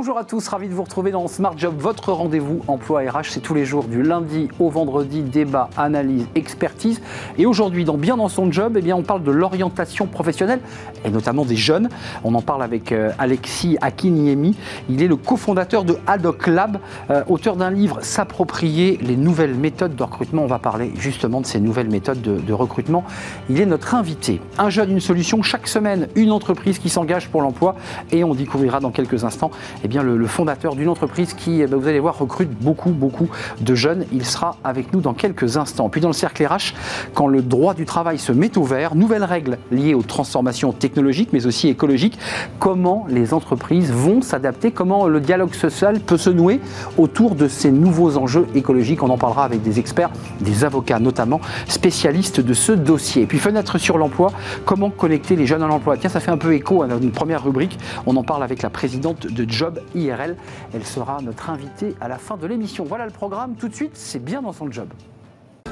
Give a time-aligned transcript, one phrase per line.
[0.00, 3.30] Bonjour à tous, ravi de vous retrouver dans Smart Job, votre rendez-vous emploi RH.
[3.30, 7.00] C'est tous les jours du lundi au vendredi, débat, analyse, expertise.
[7.36, 10.60] Et aujourd'hui, dans Bien dans son job, eh bien, on parle de l'orientation professionnelle
[11.04, 11.88] et notamment des jeunes.
[12.22, 14.56] On en parle avec euh, Alexis Akiniemi.
[14.88, 16.78] Il est le cofondateur de Adoc Lab,
[17.10, 20.44] euh, auteur d'un livre S'approprier les nouvelles méthodes de recrutement.
[20.44, 23.02] On va parler justement de ces nouvelles méthodes de, recrutement.
[23.50, 24.40] Il est notre invité.
[24.58, 25.42] Un jeune, une solution.
[25.42, 27.74] Chaque semaine, une entreprise qui s'engage pour l'emploi.
[28.12, 29.50] Et on découvrira dans quelques instants
[29.88, 33.28] bien, le, fondateur d'une entreprise qui, eh ben, vous allez voir, recrute beaucoup, beaucoup
[33.60, 34.04] de jeunes.
[34.12, 35.88] Il sera avec nous dans quelques instants.
[35.88, 36.74] Puis dans le cercle RH,
[37.14, 41.30] quand le droit du travail se met au vert, nouvelles règles liées aux transformations technologiques,
[41.32, 42.18] mais aussi écologiques,
[42.58, 46.60] comment les entreprises vont s'adapter, comment le dialogue social peut se nouer
[46.96, 49.02] autour de ces nouveaux enjeux écologiques?
[49.02, 50.10] On en parlera avec des experts,
[50.40, 53.26] des avocats notamment, spécialistes de ce dossier.
[53.26, 54.32] Puis fenêtre sur l'emploi,
[54.64, 55.96] comment connecter les jeunes à l'emploi?
[55.96, 57.78] Tiens, ça fait un peu écho à une première rubrique.
[58.06, 60.36] On en parle avec la présidente de Job IRL.
[60.72, 62.84] Elle sera notre invitée à la fin de l'émission.
[62.84, 63.54] Voilà le programme.
[63.54, 64.88] Tout de suite, c'est bien dans son job.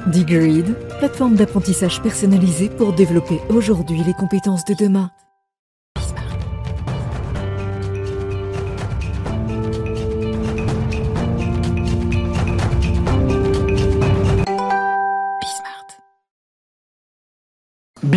[0.07, 5.11] Digreed, plateforme d'apprentissage personnalisée pour développer aujourd'hui les compétences de demain.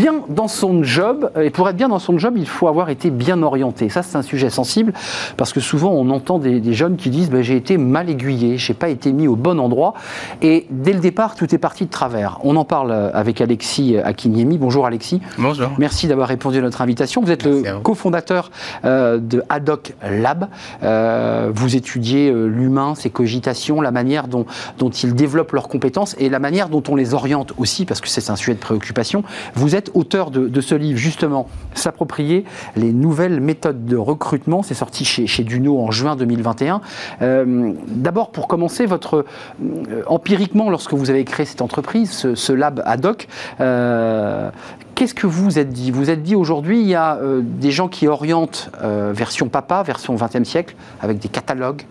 [0.00, 1.30] Bien dans son job.
[1.40, 3.88] Et pour être bien dans son job, il faut avoir été bien orienté.
[3.88, 4.92] Ça, c'est un sujet sensible
[5.36, 8.56] parce que souvent, on entend des, des jeunes qui disent ben, J'ai été mal aiguillé,
[8.56, 9.94] j'ai pas été mis au bon endroit.
[10.42, 12.38] Et dès le départ, tout est parti de travers.
[12.44, 14.58] On en parle avec Alexis Akiniemi.
[14.58, 15.20] Bonjour Alexis.
[15.38, 15.70] Bonjour.
[15.78, 17.22] Merci d'avoir répondu à notre invitation.
[17.22, 18.50] Vous êtes Merci le cofondateur
[18.84, 20.48] euh, de Adoc Lab.
[20.82, 24.46] Euh, vous étudiez euh, l'humain, ses cogitations, la manière dont,
[24.78, 28.08] dont ils développent leurs compétences et la manière dont on les oriente aussi, parce que
[28.08, 29.22] c'est un sujet de préoccupation.
[29.54, 32.44] Vous êtes auteur de, ce livre, justement, S'approprier
[32.76, 34.62] les nouvelles méthodes de recrutement.
[34.62, 36.80] C'est sorti chez, chez Duno en juin 2021.
[37.22, 39.24] Euh, D'abord, pour commencer, votre
[39.62, 43.28] euh, empiriquement, lorsque vous avez créé cette entreprise, ce, lab Adoc,
[43.60, 44.50] euh,
[44.96, 45.90] Qu'est-ce que vous vous êtes dit?
[45.92, 50.14] Vous vous êtes dit aujourd'hui, il y a des gens qui orientent version papa, version
[50.14, 51.84] 20e siècle, avec des catalogues,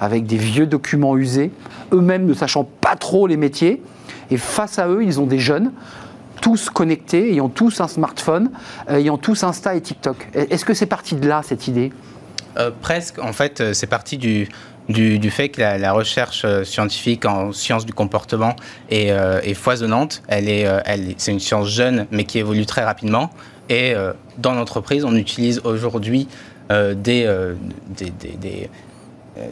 [0.00, 1.52] avec des vieux documents usés,
[1.92, 3.82] eux-mêmes ne sachant pas trop les métiers.
[4.30, 5.70] Et face à eux, ils ont des jeunes,
[6.40, 8.50] tous connectés, ayant tous un smartphone,
[8.90, 10.28] euh, ayant tous Insta et TikTok.
[10.34, 11.92] Est-ce que c'est parti de là, cette idée?
[12.58, 14.48] Euh, presque, en fait, euh, c'est parti du,
[14.88, 18.56] du, du fait que la, la recherche scientifique en sciences du comportement
[18.90, 20.22] est, euh, est foisonnante.
[20.28, 23.30] Elle est, euh, elle, est- c'est une science jeune, mais qui évolue très rapidement.
[23.68, 26.28] Et euh, dans l'entreprise, on utilise aujourd'hui
[26.70, 27.28] des,
[27.96, 28.12] des,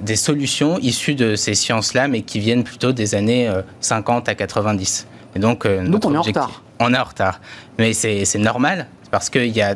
[0.03, 4.34] des- solutions issues de ces sciences-là, mais qui viennent plutôt des années euh, 50 à
[4.34, 5.06] 90.
[5.37, 6.62] Et donc, Donc, on est en retard.
[6.80, 7.40] On est en retard.
[7.78, 9.74] Mais c'est normal, parce qu'il y a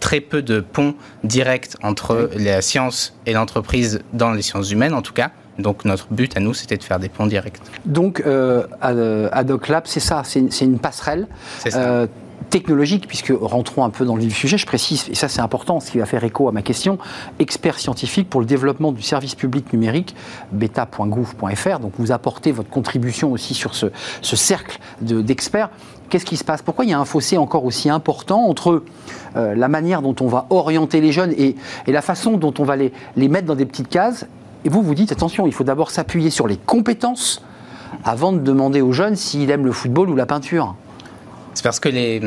[0.00, 5.02] très peu de ponts directs entre la science et l'entreprise dans les sciences humaines, en
[5.02, 5.30] tout cas.
[5.58, 7.58] Donc, notre but à nous, c'était de faire des ponts directs.
[7.84, 11.26] Donc, euh, Ad- Adoc Lab, c'est ça, c'est une, c'est une passerelle
[11.58, 11.80] C'est ça.
[11.80, 12.06] euh,
[12.48, 15.40] technologique, puisque rentrons un peu dans le vif du sujet, je précise, et ça c'est
[15.40, 16.98] important, ce qui va faire écho à ma question,
[17.38, 20.14] expert scientifique pour le développement du service public numérique,
[20.52, 23.86] beta.gouv.fr, donc vous apportez votre contribution aussi sur ce,
[24.22, 25.70] ce cercle de- d'experts.
[26.08, 26.62] Qu'est-ce qui se passe?
[26.62, 28.82] Pourquoi il y a un fossé encore aussi important entre
[29.36, 31.54] euh, la manière dont on va orienter les jeunes et,
[31.86, 34.26] et la façon dont on va les, les mettre dans des petites cases?
[34.64, 37.42] Et vous, vous dites, attention, il faut d'abord s'appuyer sur les compétences
[38.04, 40.74] avant de demander aux jeunes s'ils aiment le football ou la peinture.
[41.62, 42.20] Parce que les,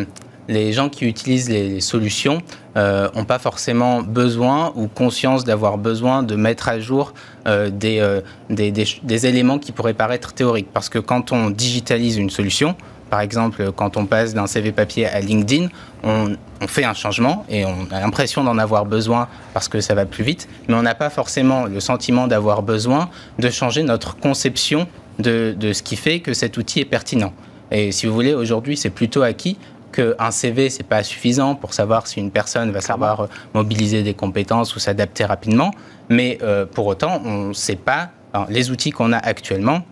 [0.48, 2.42] les gens qui utilisent les solutions
[2.76, 7.14] n'ont pas forcément besoin ou conscience d'avoir besoin de mettre à jour
[7.46, 10.70] euh, des, euh, des, des des éléments qui pourraient paraître théoriques.
[10.74, 12.76] Parce que quand on digitalise une solution,
[13.10, 15.68] par exemple, quand on passe d'un CV papier à LinkedIn,
[16.04, 19.94] on, on fait un changement et on a l'impression d'en avoir besoin parce que ça
[19.94, 24.18] va plus vite, mais on n'a pas forcément le sentiment d'avoir besoin de changer notre
[24.18, 24.88] conception
[25.20, 27.34] de, de ce qui fait que cet outil est pertinent.
[27.74, 29.58] Et si vous voulez, aujourd'hui, c'est plutôt acquis
[29.92, 34.14] qu'un CV, c'est pas suffisant pour savoir si une personne va savoir euh, mobiliser des
[34.14, 35.72] compétences ou s'adapter rapidement.
[36.10, 38.12] Mais euh, pour autant, on ne sait pas
[38.50, 39.84] les outils qu'on a actuellement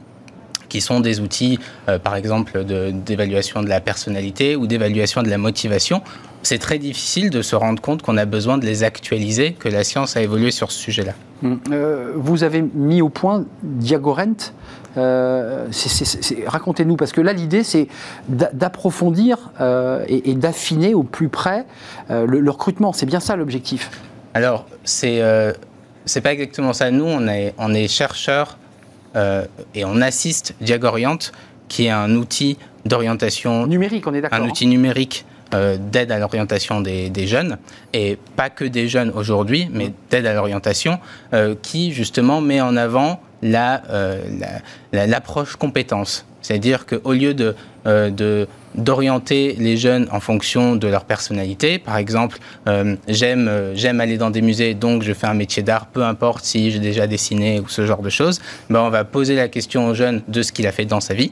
[0.72, 1.60] qui sont des outils,
[1.90, 6.02] euh, par exemple, d'évaluation de, la personnalité ou d'évaluation de la motivation.
[6.44, 9.84] C'est très difficile de se rendre compte qu'on a besoin de les actualiser, que la
[9.84, 11.14] science a évolué sur ce sujet-là.
[11.44, 14.54] Euh, vous avez mis au point Diagorent.
[14.98, 15.68] Euh,
[16.48, 17.88] Racontez-nous, parce que là, l'idée, c'est
[18.30, 21.66] d'a- d'approfondir euh, et, et d'affiner au plus près
[22.10, 22.94] le, le recrutement.
[22.94, 23.92] C'est bien ça l'objectif?
[24.34, 25.22] Alors, c'est
[26.06, 26.90] c'est pas exactement ça.
[26.92, 28.58] Nous, on est, on est chercheurs
[29.16, 31.20] et on assiste Diagorient,
[31.68, 34.40] qui est un outil d'orientation Numérique, on est d'accord.
[34.40, 37.58] un hein outil numérique d'aide à l'orientation des, jeunes,
[37.92, 40.98] et pas que des jeunes aujourd'hui, mais d'aide à l'orientation,
[41.62, 46.26] qui justement met en avant l'approche la, compétence.
[46.42, 47.54] C'est-à-dire qu'au lieu de,
[47.86, 51.80] de d'orienter les jeunes en fonction de leur personnalité.
[51.80, 52.38] Par exemple,
[52.68, 56.04] euh, j'aime euh, j'aime aller dans des musées, donc je fais un métier d'art, peu
[56.04, 58.40] importe si j'ai déjà dessiné ou ce genre de choses.
[58.70, 61.14] Ben, on va poser la question au jeune de ce qu'il a fait dans sa
[61.14, 61.32] vie.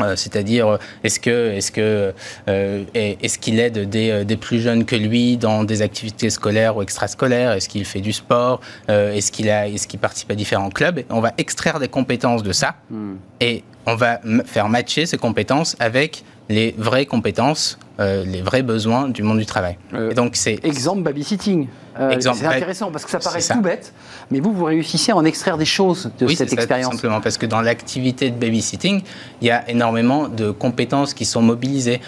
[0.00, 2.12] Euh, c'est-à-dire, est-ce que, est-ce que,
[2.48, 7.52] est-ce qu'il aide des, des, plus jeunes que lui dans des activités scolaires ou extrascolaires?
[7.52, 8.60] Est-ce qu'il fait du sport?
[8.88, 11.02] Est-ce qu'il a, est-ce qu'il participe à différents clubs?
[11.10, 13.14] On va extraire des compétences de ça hmm.
[13.40, 19.08] et on va faire matcher ces compétences avec les vraies compétences, euh, les vrais besoins
[19.08, 19.78] du monde du travail.
[19.94, 21.68] Euh, et donc c'est exemple babysitting.
[21.98, 23.92] Euh, c'est intéressant parce que ça paraît tout bête,
[24.30, 26.90] mais vous vous réussissez à en extraire des choses de cette expérience.
[26.90, 29.02] tout simplement parce que dans l'activité de babysitting,
[29.40, 32.00] il y a énormément de compétences qui sont mobilisées.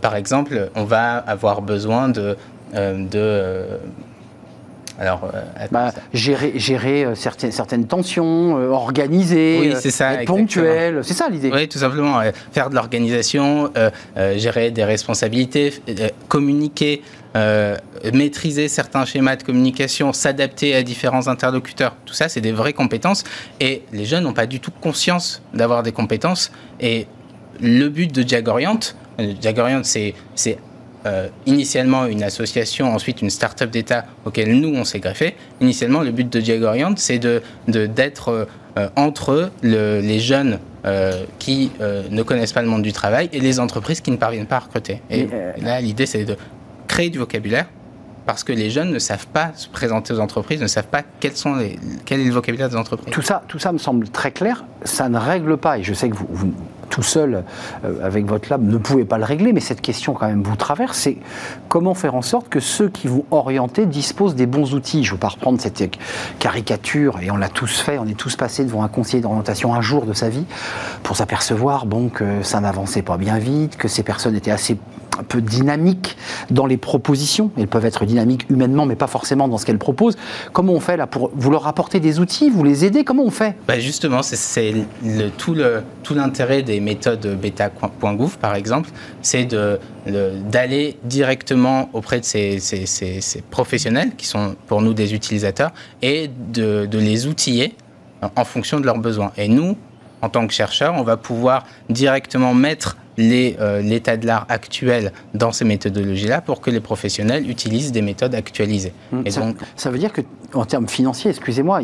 [0.00, 2.36] par exemple, on va avoir besoin de,
[2.72, 3.66] de
[4.98, 11.00] alors, euh, bah, gérer, gérer euh, certaines, certaines tensions, euh, organiser, c'est ça, être ponctuel,
[11.02, 11.50] c'est ça l'idée.
[11.52, 12.20] Oui, tout simplement.
[12.52, 13.72] faire de l'organisation,
[14.36, 15.72] gérer des responsabilités,
[16.28, 17.02] communiquer,
[18.12, 21.96] maîtriser certains schémas de communication, s'adapter à différents interlocuteurs.
[22.04, 23.24] Tout ça, c'est des vraies compétences.
[23.60, 26.52] Et les jeunes n'ont pas du tout conscience d'avoir des compétences.
[26.80, 27.06] Et
[27.60, 28.80] le but de Diagorient,
[29.18, 30.14] Diagorient, c'est
[31.04, 35.34] euh, initialement une association, ensuite une start-up d'État auquel nous on s'est greffé.
[35.60, 38.46] Initialement, le but de Diagorient, c'est de, d'être
[38.78, 43.58] euh, entre les jeunes euh, qui ne connaissent pas le monde du travail et les
[43.60, 45.00] entreprises qui ne parviennent pas à recruter.
[45.10, 45.26] Et,
[45.60, 46.36] là, l'idée, c'est de
[46.86, 47.66] créer du vocabulaire
[48.26, 51.36] parce que les jeunes ne savent pas se présenter aux entreprises, ne savent pas quels
[51.36, 53.12] sont les, quel est le vocabulaire des entreprises.
[53.12, 54.64] Tout ça, tout ça me semble très clair.
[54.84, 56.52] Ça ne règle pas, et je sais que vous
[56.92, 57.42] tout seul
[57.84, 60.56] euh, avec votre lab ne pouvez pas le régler, mais cette question quand même vous
[60.56, 61.16] traverse, c'est
[61.68, 65.02] comment faire en sorte que ceux qui vous orienter disposent des bons outils.
[65.02, 65.82] Je ne veux pas reprendre cette
[66.38, 69.80] caricature, et on l'a tous fait, on est tous passés devant un conseiller d'orientation un
[69.80, 70.44] jour de sa vie
[71.02, 74.76] pour s'apercevoir bon, que ça n'avançait pas bien vite, que ces personnes étaient assez
[75.18, 76.16] un peu dynamiques
[76.50, 77.50] dans les propositions.
[77.58, 80.16] Elles peuvent être dynamiques humainement, mais pas forcément dans ce qu'elles proposent.
[80.52, 83.30] Comment on fait là pour vous leur apporter des outils, vous les aider Comment on
[83.30, 83.56] fait?
[83.68, 84.74] Bah, Justement, c'est
[85.38, 85.54] tout
[86.14, 88.90] l'intérêt des méthodes bêta.gouv, par exemple,
[89.22, 89.48] c'est
[90.06, 92.58] d'aller directement auprès de ces,
[93.50, 97.74] professionnels qui sont pour nous des utilisateurs et de les outiller
[98.36, 99.32] en fonction de leurs besoins.
[99.36, 99.76] Et nous,
[100.20, 105.52] en tant que chercheurs, on va pouvoir directement mettre euh, l'état de l'art actuel dans
[105.52, 108.92] ces méthodologies-là pour que les professionnels utilisent des méthodes actualisées.
[109.12, 111.80] Hum, ça, donc, ça, veut dire qu'en termes financiers, excusez-moi,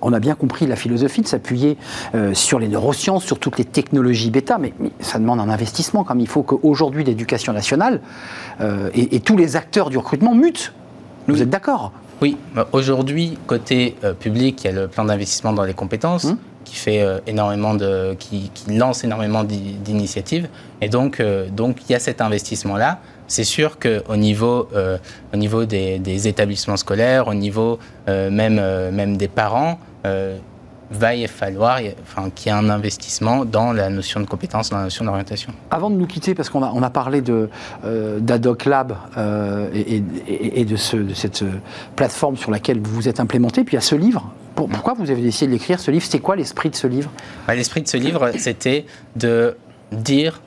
[0.00, 1.76] on a bien compris la philosophie de s'appuyer
[2.14, 6.04] euh, sur les neurosciences, sur toutes les technologies bêta, mais, ça demande un investissement.
[6.04, 8.00] Comme il faut qu'aujourd'hui l'éducation nationale
[8.60, 10.72] euh, et, tous les acteurs du recrutement mutent.
[11.28, 11.92] Vous êtes d'accord?
[12.22, 12.36] Oui,
[12.72, 16.24] aujourd'hui, côté public, il y a le plan d'investissement dans les compétences.
[16.24, 20.48] Hum qui fait euh, énormément de, qui, lance énormément d'initiatives.
[20.80, 23.00] Et donc, euh, donc, il y a cet investissement-là.
[23.26, 24.98] C'est sûr qu'au niveau, euh,
[25.32, 27.78] au niveau des, établissements scolaires, au niveau
[28.08, 28.60] même,
[28.90, 29.78] même des parents,
[30.92, 34.78] va y falloir enfin, qu'il y ait un investissement dans la notion de compétence, dans
[34.78, 35.52] la notion d'orientation.
[35.70, 38.96] Avant de nous quitter, parce qu'on a, on a parlé d'Adoc Lab
[39.72, 41.44] et, et, de, ce, de, cette
[41.94, 45.10] plateforme sur laquelle vous vous êtes implémenté, puis il y a ce livre pourquoi vous
[45.10, 46.04] avez décidé de l'écrire, ce livre?
[46.08, 47.10] C'est quoi l'esprit de ce livre?
[47.46, 48.84] Bah, L'esprit de ce livre, c'était
[49.16, 49.56] de
[49.92, 50.40] dire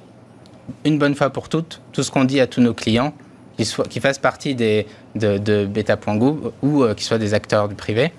[0.86, 3.14] une bonne fois pour toutes tout ce qu'on dit à tous nos clients,
[3.58, 7.76] qu'ils, soient, fassent partie des, de, de beta.gouv ou euh, qu'ils soient des acteurs du
[7.76, 8.12] privé.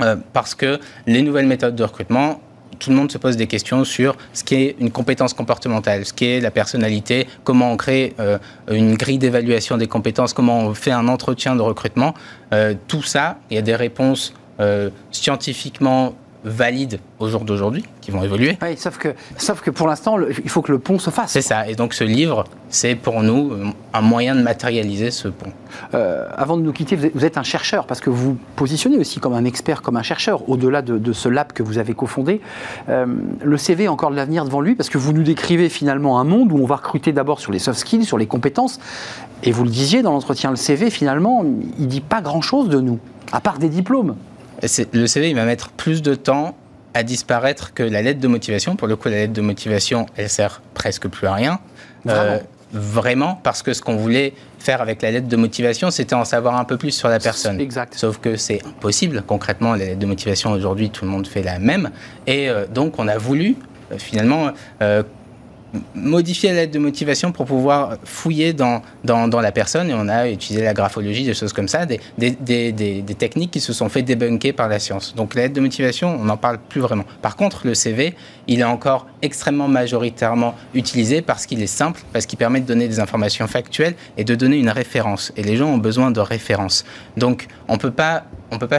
[0.00, 2.40] Euh, parce que les nouvelles méthodes de recrutement,
[2.80, 6.40] tout le monde se pose des questions sur ce qu'est une compétence comportementale, ce qu'est
[6.40, 11.06] la personnalité, comment on crée euh, une grille d'évaluation des compétences, comment on fait un
[11.06, 12.14] entretien de recrutement.
[12.88, 18.22] tout ça, il y a des réponses euh, scientifiquement valides au jour d'aujourd'hui, qui vont
[18.22, 18.58] évoluer.
[18.62, 21.32] Oui, sauf que, sauf que pour l'instant, il faut que le pont se fasse.
[21.32, 21.66] C'est ça.
[21.66, 23.52] Et donc ce livre, c'est pour nous
[23.94, 25.52] un moyen de matérialiser ce pont.
[25.94, 29.32] Euh, avant de nous quitter, vous êtes un chercheur, parce que vous positionnez aussi comme
[29.32, 32.40] un expert, comme un chercheur, au-delà de, ce lab que vous avez cofondé.
[32.90, 33.06] Euh,
[33.42, 36.24] le CV a encore de l'avenir devant lui, parce que vous nous décrivez finalement un
[36.24, 38.80] monde où on va recruter d'abord sur les soft skills, sur les compétences.
[39.42, 41.44] Et vous le disiez dans l'entretien, le CV, finalement,
[41.78, 42.98] il dit pas grand-chose de nous,
[43.32, 44.14] à part des diplômes
[44.92, 46.56] le CV, il va mettre plus de temps
[46.94, 48.76] à disparaître que la lettre de motivation.
[48.76, 51.60] Pour le coup, la lettre de motivation, elle sert presque plus à rien.
[52.04, 52.38] Vraiment, euh,
[52.72, 56.56] vraiment parce que ce qu'on voulait faire avec la lettre de motivation, c'était en savoir
[56.56, 57.60] un peu plus sur la personne.
[57.60, 57.94] Exact.
[57.96, 59.22] Sauf que c'est impossible.
[59.26, 61.90] Concrètement, la lettre de motivation, aujourd'hui, tout le monde fait la même.
[62.26, 63.56] Et euh, donc, on a voulu,
[63.90, 64.52] euh, finalement,
[65.94, 69.90] modifier la lettre de motivation pour pouvoir fouiller dans, dans, dans, la personne.
[69.90, 73.60] Et on a utilisé la graphologie, des choses comme ça, des, des, des, techniques qui
[73.60, 75.14] se sont fait débunker par la science.
[75.14, 77.04] Donc la lettre de motivation, on n'en parle plus vraiment.
[77.22, 78.14] Par contre, le CV,
[78.46, 82.88] il est encore extrêmement majoritairement utilisé parce qu'il est simple, parce qu'il permet de donner
[82.88, 85.32] des informations factuelles et de donner une référence.
[85.36, 86.84] Et les gens ont besoin de références.
[87.16, 88.24] Donc on ne peut pas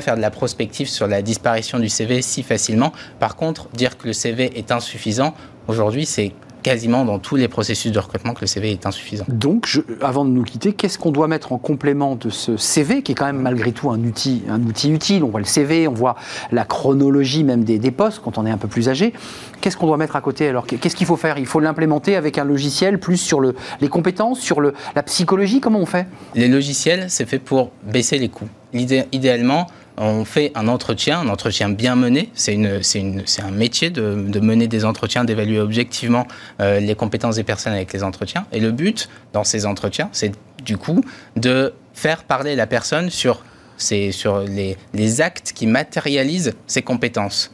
[0.02, 2.92] faire de la prospective sur la disparition du CV si facilement.
[3.20, 5.34] Par contre, dire que le CV est insuffisant,
[5.68, 6.34] aujourd'hui, c'est
[6.66, 9.24] quasiment dans tous les processus de recrutement que le CV est insuffisant.
[9.28, 9.70] Donc,
[10.02, 13.16] avant de nous quitter, qu'est-ce qu'on doit mettre en complément de ce CV, qui est
[13.16, 15.24] quand même malgré tout un outil, un outil utile?
[15.24, 16.16] On voit le CV, on voit
[16.52, 19.14] la chronologie même des, des postes quand on est un peu plus âgé.
[19.62, 20.66] Qu'est-ce qu'on doit mettre à côté alors?
[20.66, 21.38] Qu'est-ce qu'il faut faire?
[21.38, 25.60] Il faut l'implémenter avec un logiciel, plus sur le, les compétences, sur le, la psychologie?
[25.60, 26.08] Comment on fait?
[26.34, 28.50] Les logiciels, c'est fait pour baisser les coûts.
[28.74, 32.30] Idéalement, on fait un entretien, un entretien bien mené.
[32.34, 36.28] C'est un métier de, mener des entretiens, d'évaluer objectivement
[36.60, 38.46] euh, les compétences des personnes avec les entretiens.
[38.52, 40.34] Et le but dans ces entretiens, c'est
[40.64, 41.02] du coup
[41.36, 43.44] de faire parler la personne sur,
[43.78, 47.52] sur les, actes qui matérialisent ses compétences.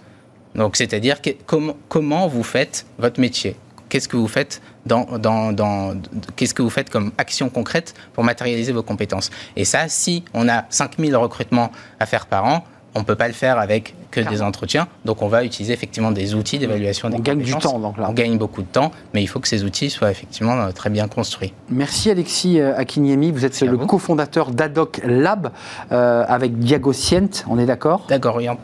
[0.55, 1.17] Donc, c'est-à-dire
[1.87, 3.55] comment vous faites votre métier
[3.91, 5.05] Qu'est-ce que vous faites dans,
[6.37, 9.29] qu'est-ce que vous faites comme action concrète pour matérialiser vos compétences?
[9.57, 12.63] Et ça, si on a 5000 recrutements à faire par an,
[12.95, 14.87] on ne peut pas le faire avec que des entretiens.
[15.05, 18.07] Donc on va utiliser effectivement des outils d'évaluation des On gagne du temps donc là.
[18.09, 20.89] On gagne beaucoup de temps, mais il faut que ces outils soient effectivement euh, très
[20.89, 21.53] bien construits.
[21.69, 25.51] Merci Alexis euh, Akiniemi, vous êtes le cofondateur d'Adoc Lab
[25.91, 28.05] euh, avec Diagocient, on est d'accord?
[28.09, 28.59] Dégoriante.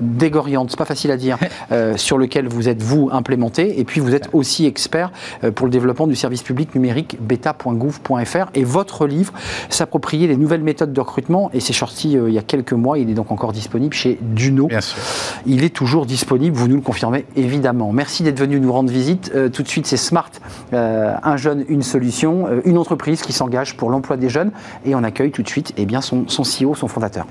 [0.00, 1.38] Dégoriante, c'est pas facile à dire,
[1.96, 5.12] sur lequel vous êtes vous implémenté, et puis vous êtes aussi expert
[5.54, 9.32] pour le développement du service public numérique beta.gouv.fr et votre livre
[9.68, 11.50] s'approprier les nouvelles méthodes de recrutement.
[11.52, 14.66] Et c'est sorti il y a quelques mois, il est donc encore disponible chez Duno.
[14.66, 14.98] Bien sûr.
[15.46, 17.92] Il est toujours disponible, vous nous le confirmez évidemment.
[17.92, 19.30] Merci d'être venu nous rendre visite.
[19.34, 20.30] Euh, tout de suite, c'est Smart,
[20.72, 24.52] euh, un jeune, une solution, euh, une entreprise qui s'engage pour l'emploi des jeunes
[24.84, 27.26] et on accueille tout de suite eh bien, son, son CEO, son fondateur.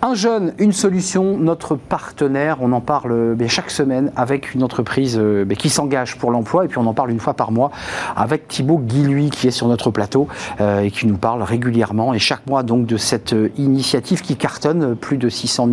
[0.00, 5.18] Un jeune, une solution, notre partenaire, on en parle ben, chaque semaine avec une entreprise
[5.18, 7.72] euh, qui s'engage pour l'emploi et puis on en parle une fois par mois
[8.14, 10.28] avec Thibaut Guilhuy qui est sur notre plateau
[10.60, 14.36] euh, et qui nous parle régulièrement et chaque mois donc de cette euh, initiative qui
[14.36, 15.68] cartonne plus de 600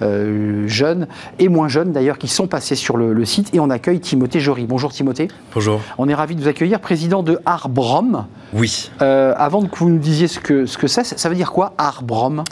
[0.00, 1.06] 000 jeunes
[1.38, 4.66] et moins jeunes d'ailleurs qui sont passés sur le, site et on accueille Timothée Jory.
[4.66, 5.28] Bonjour Timothée.
[5.54, 5.80] Bonjour.
[5.98, 8.26] On est ravi de vous accueillir, président de Arbrom.
[8.54, 8.90] Oui.
[8.98, 12.42] avant que vous nous disiez ce que ce que c'est, ça veut dire quoi Arbrom?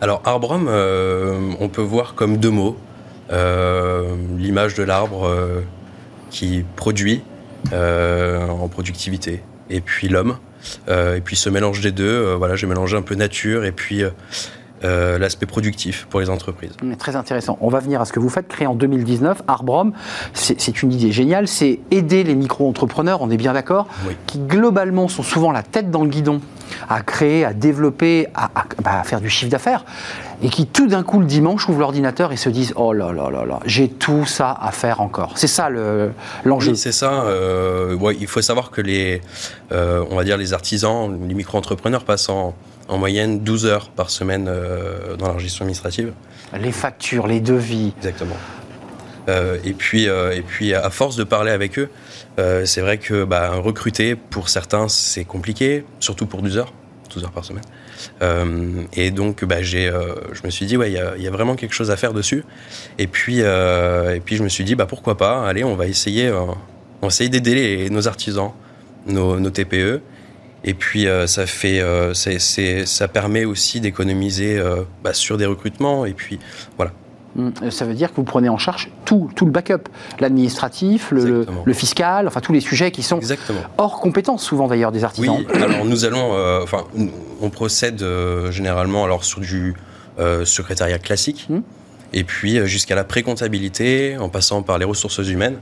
[0.00, 2.76] Alors Arbrom euh, on peut voir comme deux mots.
[3.30, 5.60] Euh, l'image de l'arbre euh,
[6.30, 7.22] qui produit
[7.72, 10.38] en productivité, et puis l'homme.
[10.88, 14.04] et puis ce mélange des deux, voilà, j'ai mélangé un peu nature et puis
[14.82, 16.72] l'aspect productif pour les entreprises.
[16.98, 17.58] Très intéressant.
[17.60, 19.42] On va venir à ce que vous faites, créé en 2019.
[19.46, 19.92] Arbrom,
[20.32, 23.88] c'est une idée géniale, c'est aider les micro-entrepreneurs, on est bien d'accord,
[24.26, 26.40] qui globalement sont souvent la tête dans le guidon
[26.88, 28.50] à créer, à développer, à,
[28.82, 29.84] bah, faire du chiffre d'affaires,
[30.42, 33.30] et qui tout d'un coup le dimanche ouvrent l'ordinateur et se disent oh là là
[33.30, 35.32] là là, j'ai tout ça à faire encore.
[35.36, 35.68] C'est ça
[36.44, 36.72] l'enjeu.
[36.72, 37.22] oui, c'est ça.
[37.24, 39.20] Euh, il faut savoir que les,
[39.72, 42.54] euh, on va dire les artisans, les micro-entrepreneurs passent en,
[42.96, 46.12] moyenne 12 heures par semaine euh, dans la gestion administrative.
[46.58, 47.92] Les factures, les devis.
[47.98, 48.36] Exactement.
[49.28, 51.90] et puis, et puis à force de parler avec eux,
[52.38, 56.72] euh, c'est vrai que bah, recruter, pour certains, c'est compliqué, surtout pour 12 heures,
[57.12, 57.64] 12 heures par semaine.
[58.22, 61.56] Euh, et donc, bah, j'ai, euh, je me suis dit, ouais, il y, a vraiment
[61.56, 62.44] quelque chose à faire dessus.
[62.98, 66.30] Et puis, et puis je me suis dit, bah, pourquoi pas, allez, on va essayer,
[66.30, 66.56] on
[67.02, 68.52] va essayer d'aider nos artisans,
[69.06, 70.00] nos, TPE.
[70.64, 71.82] Et puis, ça, fait,
[72.84, 74.60] ça permet aussi d'économiser
[75.04, 76.04] bah, sur des recrutements.
[76.04, 76.38] Et puis,
[76.76, 76.92] voilà.
[77.38, 79.88] Hum, ça veut dire que vous prenez en charge tout, tout le backup,
[80.18, 83.20] l'administratif, le, fiscal, enfin tous les sujets qui sont
[83.76, 85.36] hors compétence souvent d'ailleurs des artisans.
[85.38, 86.84] Oui, alors nous allons, euh, enfin,
[87.40, 89.74] on procède euh, généralement alors sur du
[90.18, 91.62] euh, secrétariat classique, hum.
[92.12, 95.58] et puis jusqu'à la pré-comptabilité, en passant par les ressources humaines,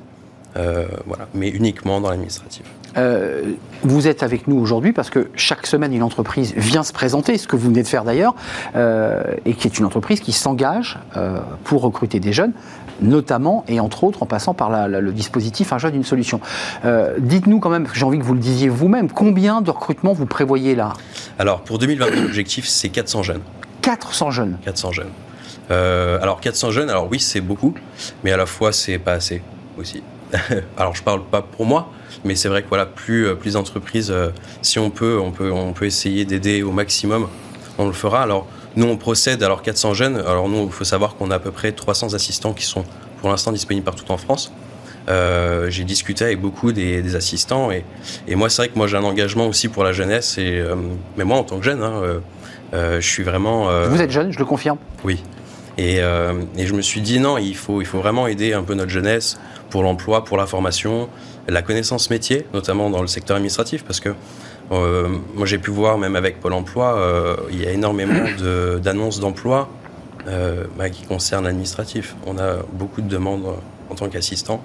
[1.06, 2.64] voilà, mais uniquement dans l'administratif.
[2.96, 7.38] Euh, vous êtes avec nous aujourd'hui parce que chaque semaine, une entreprise vient se présenter,
[7.38, 8.34] ce que vous venez de faire d'ailleurs,
[8.74, 12.52] euh, et qui est une entreprise qui s'engage euh, pour recruter des jeunes,
[13.00, 16.40] notamment et entre autres en passant par le dispositif Un jeune, une solution.
[17.18, 20.74] Dites-nous quand même, j'ai envie que vous le disiez vous-même, combien de recrutements vous prévoyez
[20.74, 20.94] là?
[21.38, 23.42] Alors pour 2022, l'objectif c'est 400 jeunes.
[23.82, 25.10] 400 jeunes 400 jeunes.
[25.70, 27.74] alors 400 jeunes, alors oui c'est beaucoup,
[28.24, 29.42] mais à la fois c'est pas assez
[29.78, 30.02] aussi.
[30.76, 31.90] alors je parle pas pour moi,
[32.24, 34.30] mais c'est vrai que voilà, plus, euh, plus d'entreprises, euh,
[34.62, 37.28] si on peut, on peut, on peut essayer d'aider au maximum,
[37.78, 38.22] on le fera.
[38.22, 41.38] Alors nous, on procède, alors 400 jeunes, alors nous, il faut savoir qu'on a à
[41.38, 42.84] peu près 300 assistants qui sont
[43.20, 44.52] pour l'instant disponibles partout en France.
[45.08, 47.84] Euh, j'ai discuté avec beaucoup des, assistants et,
[48.26, 50.74] et moi c'est vrai que moi j'ai un engagement aussi pour la jeunesse et euh,
[51.16, 52.02] mais moi en tant que jeune hein,
[52.74, 55.22] euh, je suis vraiment vous êtes jeune je le confirme oui
[55.78, 58.74] et, et, je me suis dit non il faut il faut vraiment aider un peu
[58.74, 59.38] notre jeunesse
[59.70, 61.08] pour l'emploi pour la formation
[61.48, 64.10] la connaissance métier notamment dans le secteur administratif parce que
[64.70, 68.24] moi j'ai pu voir même avec Pôle Emploi il y a énormément
[68.82, 69.68] d'annonces d'emploi
[70.76, 73.46] bah, qui concernent l'administratif on a beaucoup de demandes
[73.90, 74.62] en tant qu'assistant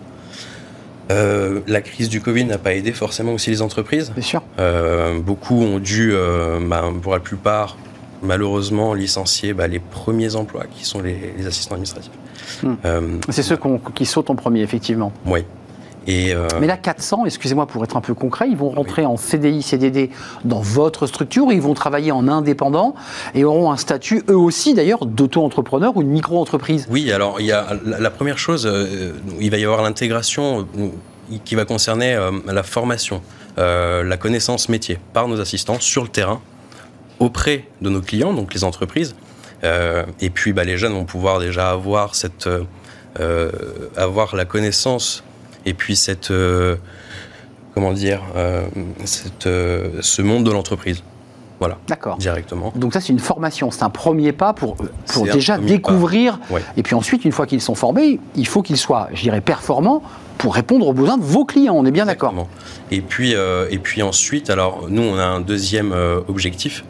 [1.12, 4.12] euh, la crise du Covid n'a pas aidé forcément aussi les entreprises.
[4.12, 4.44] Bien sûr.
[4.60, 7.78] Euh, beaucoup ont dû, euh, bah, pour la plupart,
[8.22, 12.14] malheureusement, licencier bah, les premiers emplois qui sont les, assistants administratifs.
[12.64, 12.76] Hmm.
[13.30, 13.58] C'est ceux
[13.96, 15.12] qui sautent en premier, effectivement.
[15.26, 15.44] Oui.
[16.10, 19.62] Euh, Mais là, 400, excusez-moi pour être un peu concret, ils vont rentrer en CDI,
[19.62, 20.10] CDD
[20.44, 22.96] dans votre structure, ils vont travailler en indépendant
[23.36, 26.88] et auront un statut, eux aussi d'ailleurs, d'auto-entrepreneur ou de micro-entreprise.
[26.90, 30.88] Oui, alors il y a la, première chose, euh, il va y avoir l'intégration euh,
[31.46, 33.22] qui va concerner la formation,
[33.56, 36.42] la connaissance métier par nos assistants sur le terrain
[37.20, 39.16] auprès de nos clients, donc les entreprises.
[39.64, 42.50] Et puis bah, les jeunes vont pouvoir déjà avoir, cette,
[43.98, 45.24] avoir la connaissance
[45.66, 46.76] et puis cette euh,
[47.74, 48.68] comment dire euh,
[49.06, 51.04] cette, euh, ce monde de l'entreprise.
[51.60, 51.78] Voilà.
[51.88, 52.18] D'accord.
[52.18, 52.74] Directement.
[52.76, 54.78] Donc ça, c'est une formation, c'est un premier pas pour,
[55.14, 56.40] pour déjà découvrir.
[56.76, 60.02] Et puis ensuite, une fois qu'ils sont formés, il faut qu'ils soient, je dirais, performants
[60.40, 61.76] pour répondre aux besoins de vos clients.
[61.78, 62.34] On est bien d'accord.
[62.90, 65.94] Et puis, et puis ensuite, alors nous, on a un deuxième
[66.28, 66.84] objectif,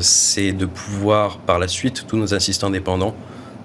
[0.00, 3.14] c'est de pouvoir par la suite, tous nos assistants dépendants,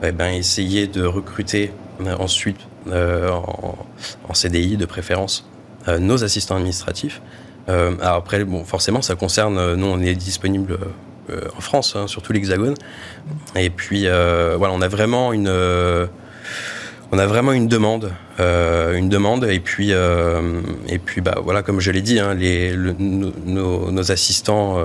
[0.04, 1.72] eh ben, essayer de recruter
[2.20, 2.60] ensuite
[2.92, 5.50] euh, en, CDI de préférence,
[5.88, 7.22] euh, nos assistants administratifs.
[7.70, 10.78] Euh, après, bon, forcément, ça concerne, nous, on est disponible
[11.58, 12.76] en France, hein, sur tout l'Hexagone.
[13.56, 15.50] Et puis, voilà, on a vraiment une
[17.10, 21.92] on a vraiment une demande, une demande, et puis, et puis, bah voilà, comme je
[21.92, 24.78] l'ai dit, hein, les, nos, nos, assistants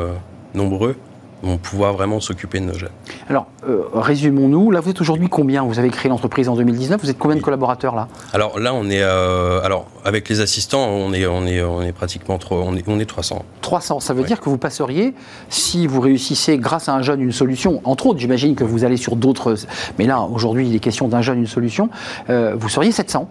[0.54, 0.96] nombreux
[1.42, 2.90] vont pouvoir vraiment s'occuper de nos jeunes.
[3.28, 4.70] Alors, euh, résumons-nous.
[4.70, 5.64] Là, vous êtes aujourd'hui combien?
[5.64, 7.02] Vous avez créé l'entreprise en 2019.
[7.02, 8.08] Vous êtes combien de collaborateurs là?
[8.32, 11.92] Alors là, on est, euh, alors avec les assistants, on est, on est, on est
[11.92, 13.44] pratiquement trop, on est, on est 300.
[13.60, 14.00] 300.
[14.00, 15.14] Ça veut dire que vous passeriez,
[15.48, 18.96] si vous réussissez grâce à un jeune une solution, entre autres, j'imagine que vous allez
[18.96, 19.56] sur d'autres,
[19.98, 21.90] mais là aujourd'hui, il est question d'un jeune une solution,
[22.30, 23.28] euh, vous seriez 700.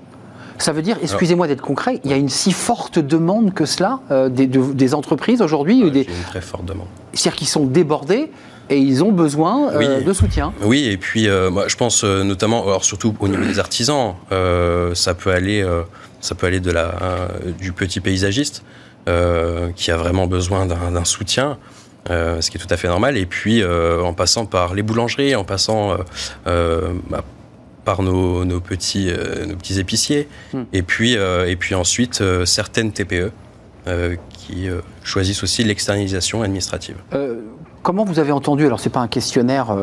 [0.62, 4.00] Ça veut dire, excusez-moi d'être concret, il y a une si forte demande que cela
[4.12, 6.88] euh, des, entreprises aujourd'hui une très forte demande.
[7.14, 8.30] C'est-à-dire qu'ils sont débordés
[8.70, 10.54] et ils ont besoin euh, de soutien.
[10.62, 15.14] Oui, et puis euh, moi, je pense notamment, alors surtout au niveau des artisans, ça
[15.16, 15.66] peut aller,
[16.20, 16.94] ça peut aller de la,
[17.60, 18.64] du petit paysagiste
[19.06, 21.58] qui a vraiment besoin d'un soutien.
[22.08, 25.44] ce qui est tout à fait normal, et puis en passant par les boulangeries, en
[25.44, 25.98] passant
[26.46, 27.24] bah,
[27.86, 30.64] par nos, petits, euh, nos petits épiciers, hmm.
[30.74, 33.32] et, puis, euh, et puis ensuite euh, certaines TPE
[34.30, 34.68] qui
[35.04, 36.98] choisissent aussi l'externalisation administrative.
[37.82, 39.76] Comment vous avez entendu, alors c'est pas un questionnaire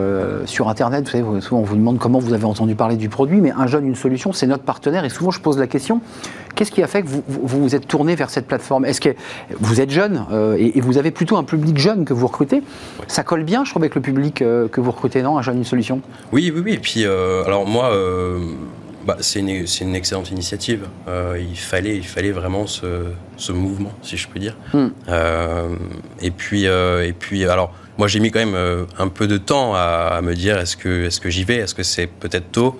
[0.44, 3.40] sur Internet, vous savez, souvent on vous demande comment vous avez entendu parler du produit,
[3.40, 6.00] mais un jeune, une solution, c'est notre partenaire, et souvent je pose la question,
[6.58, 8.84] qu'est-ce qui a fait que vous vous, êtes tourné vers cette plateforme?
[8.84, 9.10] Est-ce que
[9.60, 10.26] vous êtes jeune,
[10.58, 12.62] et, vous avez plutôt un public jeune que vous recrutez?
[13.06, 15.64] Ça colle bien, je trouve, avec le public que vous recrutez, non Un jeune, une
[15.64, 16.02] solution?
[16.32, 17.92] Oui, oui, oui, et puis, alors moi...
[19.06, 20.86] Bah, c'est une, une, excellente initiative.
[21.38, 23.04] il, fallait, il fallait vraiment ce,
[23.38, 24.56] ce mouvement, si je puis dire.
[24.74, 24.88] Hmm.
[26.20, 29.74] et, puis, et puis, alors, moi, j'ai mis quand même euh, un peu de temps
[29.74, 31.56] à, me dire est-ce que, est-ce que j'y vais?
[31.56, 32.78] Est-ce que c'est peut-être tôt?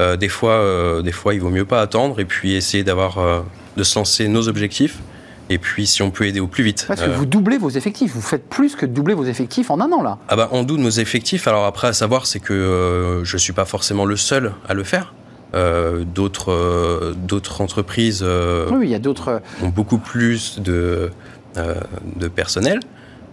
[0.00, 3.44] Euh, des, fois, euh, des fois, il vaut mieux pas attendre et puis essayer d'avoir,
[3.76, 4.98] de se lancer nos objectifs.
[5.48, 6.84] Et puis, si on peut aider au plus vite.
[6.88, 8.12] Parce que vous doublez vos effectifs.
[8.12, 10.18] Vous faites plus que doubler vos effectifs en un an, là.
[10.26, 11.46] Ah bah, on double nos effectifs.
[11.46, 14.82] Alors après, à savoir, c'est que je ne suis pas forcément le seul à le
[14.82, 15.14] faire.
[15.54, 18.24] d'autres, d'autres entreprises
[18.72, 19.40] oui, il y a d'autres...
[19.62, 21.12] ont beaucoup plus de,
[21.54, 22.80] de personnel.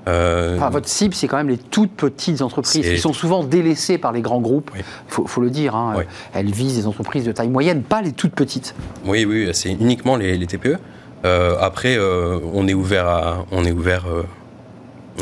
[0.08, 4.12] Euh, votre cible, c'est quand même les toutes petites entreprises qui sont souvent délaissées par
[4.12, 4.72] les grands groupes.
[4.76, 5.76] Il faut, le dire.
[5.76, 5.96] Hein.
[6.34, 8.76] Elles visent des entreprises de taille moyenne, pas les toutes petites.
[9.06, 10.78] Oui, oui, c'est uniquement les, TPE.
[11.26, 14.06] Euh, après, euh, on est ouvert à, on est ouvert.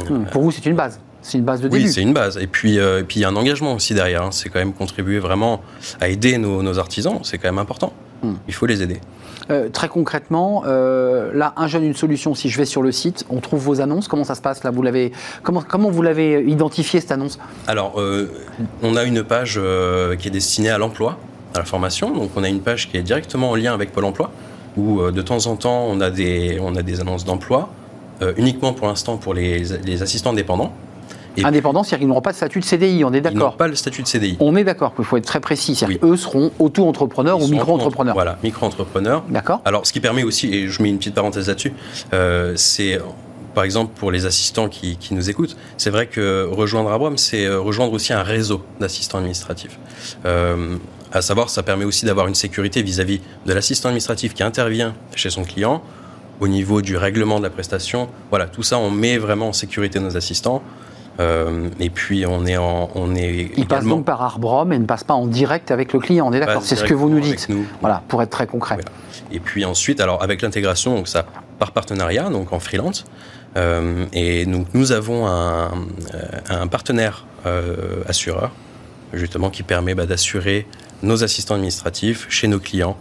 [0.09, 0.99] Hmm, pour vous, c'est une base.
[1.21, 1.83] C'est une base de début.
[1.83, 2.37] Oui, c'est une base.
[2.37, 4.23] Et puis, puis il y a un engagement aussi derrière.
[4.23, 4.31] Hein.
[4.31, 5.61] C'est quand même contribuer vraiment
[5.99, 7.19] à aider nos, artisans.
[7.23, 7.93] C'est quand même important.
[8.23, 8.33] Hmm.
[8.47, 8.99] Il faut les aider.
[9.49, 13.25] Euh, très concrètement, euh, là, un jeune, une solution, si je vais sur le site,
[13.29, 14.07] on trouve vos annonces.
[14.07, 14.71] Comment ça se passe là?
[14.71, 15.11] Vous l'avez,
[15.43, 17.39] comment, comment vous l'avez identifié cette annonce?
[17.67, 18.29] Alors, euh,
[18.83, 19.59] on a une page
[20.19, 21.17] qui est destinée à l'emploi,
[21.53, 22.11] à la formation.
[22.11, 24.31] Donc, on a une page qui est directement en lien avec Pôle emploi,
[24.77, 27.69] où de temps en temps, on a des, on a des annonces d'emploi,
[28.37, 30.71] uniquement pour l'instant pour les, les, assistants dépendants.
[31.43, 33.67] Indépendants, c'est-à-dire qu'ils n'auront pas de statut de CDI, on est d'accord Ils n'ont pas
[33.67, 34.37] le statut de CDI.
[34.39, 35.75] On est d'accord, il faut être très précis.
[35.75, 38.13] C'est-à-dire qu'eux seront auto-entrepreneurs ou micro-entrepreneurs.
[38.13, 39.23] Voilà, micro-entrepreneurs.
[39.29, 39.61] D'accord.
[39.65, 41.73] Alors, ce qui permet aussi, et je mets une petite parenthèse là-dessus,
[42.13, 42.99] euh, c'est
[43.53, 47.59] par exemple, pour les assistants qui, nous écoutent, c'est vrai que rejoindre Abram, c'est euh,
[47.59, 49.77] rejoindre aussi un réseau d'assistants administratifs.
[50.25, 50.77] Euh,
[51.11, 55.29] à savoir, ça permet aussi d'avoir une sécurité vis-à-vis de l'assistant administratif qui intervient chez
[55.29, 55.83] son client,
[56.39, 58.07] au niveau du règlement de la prestation.
[58.29, 60.63] Voilà, tout ça, on met vraiment en sécurité nos assistants.
[61.19, 63.51] Euh, et puis on est en, on est.
[63.57, 66.27] Il passe donc par Arbrom et ne passe pas en direct avec le client.
[66.27, 66.63] On est d'accord.
[66.63, 67.47] C'est ce que vous nous dites.
[67.81, 68.77] Voilà, pour être très concret.
[69.31, 71.25] Et puis ensuite, alors avec l'intégration, donc ça
[71.59, 73.05] par partenariat, donc en freelance.
[73.57, 75.71] Euh, et donc nous avons un,
[76.49, 78.51] un partenaire euh, assureur
[79.11, 80.65] justement qui permet bah, d'assurer
[81.03, 82.97] nos assistants administratifs chez nos clients.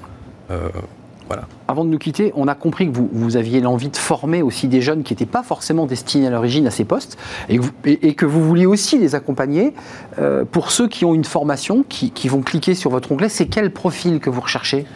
[1.68, 4.68] Avant de nous quitter, on a compris que vous, vous aviez l'envie de former aussi
[4.68, 7.70] des jeunes qui n'étaient pas forcément destinés à l'origine à ces postes et que vous,
[7.84, 9.72] et, que vous vouliez aussi les accompagner.
[10.18, 13.72] Euh, pour ceux qui ont une formation, qui, vont cliquer sur votre onglet, c'est quel
[13.72, 14.86] profil que vous recherchez?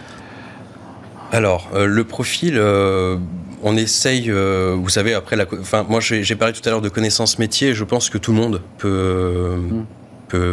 [1.32, 3.16] Alors, euh, le profil, euh,
[3.62, 5.46] on essaye, vous savez, après la.
[5.60, 8.38] Enfin, moi j'ai parlé tout à l'heure de connaissances métiers, je pense que tout le
[8.38, 9.56] monde peut.
[9.70, 9.84] Hmm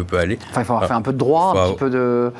[0.04, 0.38] peut, aller.
[0.50, 2.32] Enfin, il faut avoir fait un peu de droit, un petit peu de,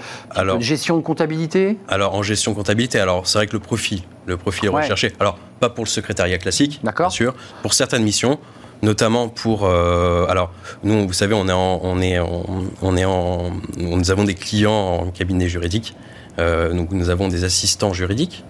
[0.60, 4.36] gestion de comptabilité Alors, en gestion de comptabilité, alors c'est vrai que le profil, le
[4.36, 5.12] profil est recherché.
[5.20, 7.34] Alors, pas pour le secrétariat classique, bien sûr.
[7.62, 8.38] Pour certaines missions,
[8.82, 10.50] notamment pour euh, alors
[10.82, 15.10] nous vous savez on est on est on est en nous avons des clients en
[15.12, 15.94] cabinet juridique
[16.40, 18.44] euh, donc nous avons des assistants juridiques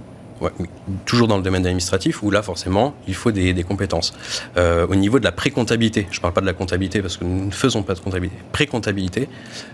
[1.04, 4.12] toujours dans le domaine administratif, où là, forcément, il faut des, compétences.
[4.56, 7.24] Euh, au niveau de la pré-comptabilité, je ne parle pas de la comptabilité parce que
[7.24, 9.28] nous ne faisons pas de comptabilité, pré-comptabilité,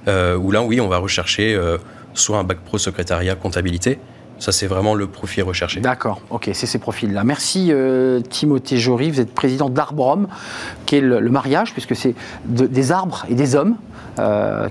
[0.07, 1.79] euh, où là, oui, on va rechercher euh,
[2.15, 3.99] soit un bac pro secrétariat comptabilité,
[4.39, 5.81] ça, c'est vraiment le profil recherché.
[5.81, 7.25] D'accord, ok, c'est ces profils-là.
[7.25, 7.73] Merci
[8.31, 10.29] Timothée Jory, vous êtes président d'Arbrom,
[10.87, 13.75] qui est le, mariage, puisque c'est des arbres et des hommes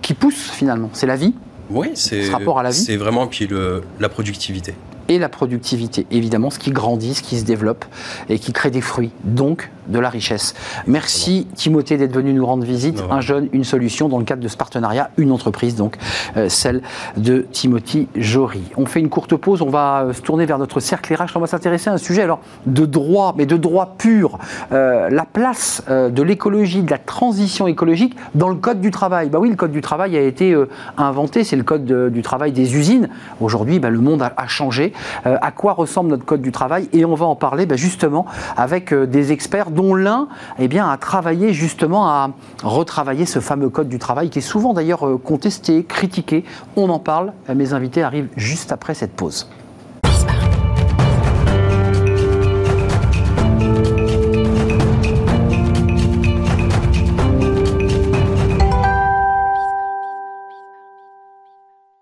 [0.02, 0.90] qui poussent finalement.
[0.94, 1.36] C'est la vie
[1.70, 2.80] Oui, c'est rapport à la vie.
[2.80, 4.74] C'est vraiment puis le, la productivité
[5.08, 7.86] et la productivité, évidemment, ce qui grandit, ce qui se développe
[8.30, 10.54] et qui crée des fruits, donc de la richesse.
[10.86, 13.04] Merci Timothée d'être venu nous rendre visite.
[13.10, 15.98] Un jeune, une solution dans le cadre de ce partenariat, une entreprise, donc
[16.36, 16.82] euh, celle
[17.16, 18.64] de Timothy Jory.
[18.78, 21.40] On fait une courte pause, on va euh, se tourner vers notre cercle RH, on
[21.40, 24.38] va s'intéresser à un sujet alors de droit, mais de droit pur,
[24.72, 29.30] euh, la place de l'écologie, de la transition écologique dans le code du travail.
[29.30, 30.56] Bah oui, le code du travail a été
[30.98, 33.10] inventé, c'est le code du travail des usines.
[33.40, 34.94] Aujourd'hui, bah, le monde a changé.
[35.24, 36.90] À quoi ressemble notre code du travail?
[36.94, 40.28] Et on va en parler ben, justement avec des experts dont l'un
[40.60, 42.32] eh a travaillé justement à
[42.64, 46.44] retravailler ce fameux code du travail qui est souvent d'ailleurs euh, contesté, critiqué.
[46.76, 47.32] On en parle.
[47.54, 49.48] Mes invités arrivent juste après cette pause.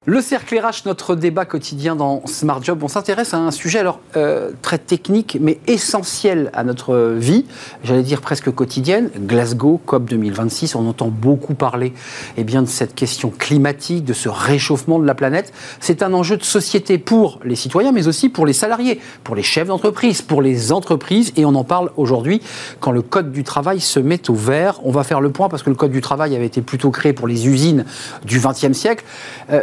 [0.08, 4.00] Le cercle RH, notre débat quotidien dans Smart Job, on s'intéresse à un sujet alors
[4.16, 7.46] euh, très technique mais essentiel à notre vie,
[7.84, 9.10] j'allais dire presque quotidienne.
[9.18, 11.92] Glasgow, COP 2026, on entend beaucoup parler
[12.38, 15.52] eh bien, de cette question climatique, de ce réchauffement de la planète.
[15.80, 19.42] C'est un enjeu de société pour les citoyens mais aussi pour les salariés, pour les
[19.42, 22.44] chefs d'entreprise, pour les entreprises et on en parle aujourd'hui
[22.80, 24.82] quand le Code du travail se met au vert.
[24.84, 27.12] On va faire le point parce que le Code du travail avait été plutôt créé
[27.12, 27.86] pour les usines
[28.24, 29.04] du XXe siècle.
[29.50, 29.62] Euh,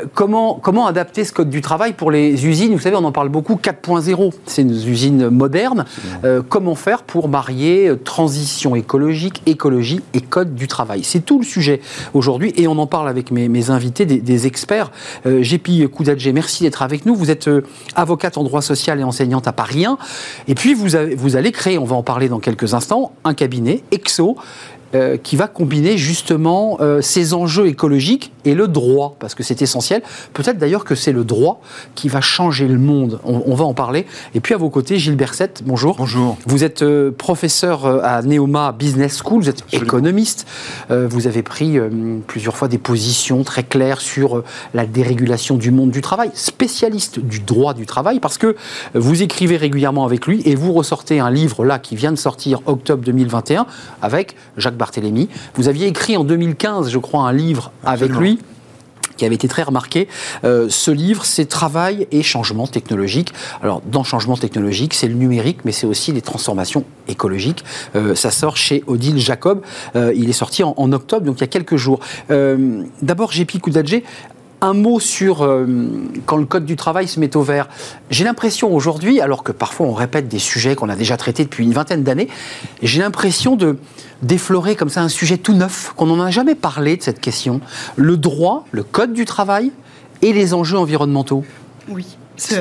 [0.86, 2.72] adapter ce code du travail pour les usines?
[2.72, 5.84] Vous savez, on en parle beaucoup, 4.0, c'est une usine moderne.
[6.24, 11.04] Euh, comment faire pour marier euh, transition écologique, écologie et code du travail?
[11.04, 11.80] C'est tout le sujet
[12.14, 14.90] aujourd'hui et on en parle avec mes, invités, des, experts.
[15.26, 17.14] Euh, Gépi Koudadjé, merci d'être avec nous.
[17.14, 17.64] Vous êtes euh,
[17.94, 19.98] avocate en droit social et enseignante à Paris 1.
[20.48, 23.82] Et puis vous, vous allez créer, on va en parler dans quelques instants, un cabinet,
[23.92, 24.36] EXO,
[24.94, 29.62] euh, qui va combiner justement euh, ces enjeux écologiques et le droit, parce que c'est
[29.62, 30.02] essentiel.
[30.34, 31.62] Peut-être d'ailleurs que c'est le droit
[31.94, 33.18] qui va changer le monde.
[33.24, 34.04] On, va en parler.
[34.34, 35.96] Et puis à vos côtés, Gilles Berset, bonjour.
[35.96, 36.36] Bonjour.
[36.46, 40.46] Vous êtes euh, professeur à Neoma Business School, vous êtes économiste.
[40.90, 41.78] vous avez pris
[42.26, 44.42] plusieurs fois des positions très claires sur
[44.74, 48.56] la dérégulation du monde du travail, spécialiste du droit du travail, parce que
[48.94, 52.60] vous écrivez régulièrement avec lui et vous ressortez un livre là qui vient de sortir
[52.66, 53.66] octobre 2021
[54.02, 55.28] avec Jacques Barthélémy.
[55.54, 58.40] Vous aviez écrit en 2015, je crois, un livre avec lui
[59.16, 60.08] qui avait été très remarqué.
[60.42, 63.32] Euh, ce livre, c'est Travail et changement technologique.
[63.62, 67.62] Alors, dans changement technologique, c'est le numérique, mais c'est aussi les transformations écologiques.
[67.94, 69.62] Euh, ça sort chez Odile Jacob.
[69.94, 72.00] Euh, il est sorti en, octobre, donc il y a quelques jours.
[72.28, 74.02] D'abord, Gépi Koudadjé,
[74.62, 75.66] Un mot sur euh,
[76.24, 77.68] quand le Code du travail se met au vert.
[78.10, 81.64] J'ai l'impression aujourd'hui, alors que parfois on répète des sujets qu'on a déjà traités depuis
[81.64, 82.28] une vingtaine d'années,
[82.82, 83.76] j'ai l'impression de
[84.22, 87.60] d'effleurer comme ça un sujet tout neuf, qu'on n'en a jamais parlé de cette question.
[87.96, 89.72] Le droit, le Code du travail
[90.22, 91.44] et les enjeux environnementaux.
[91.88, 92.06] Oui.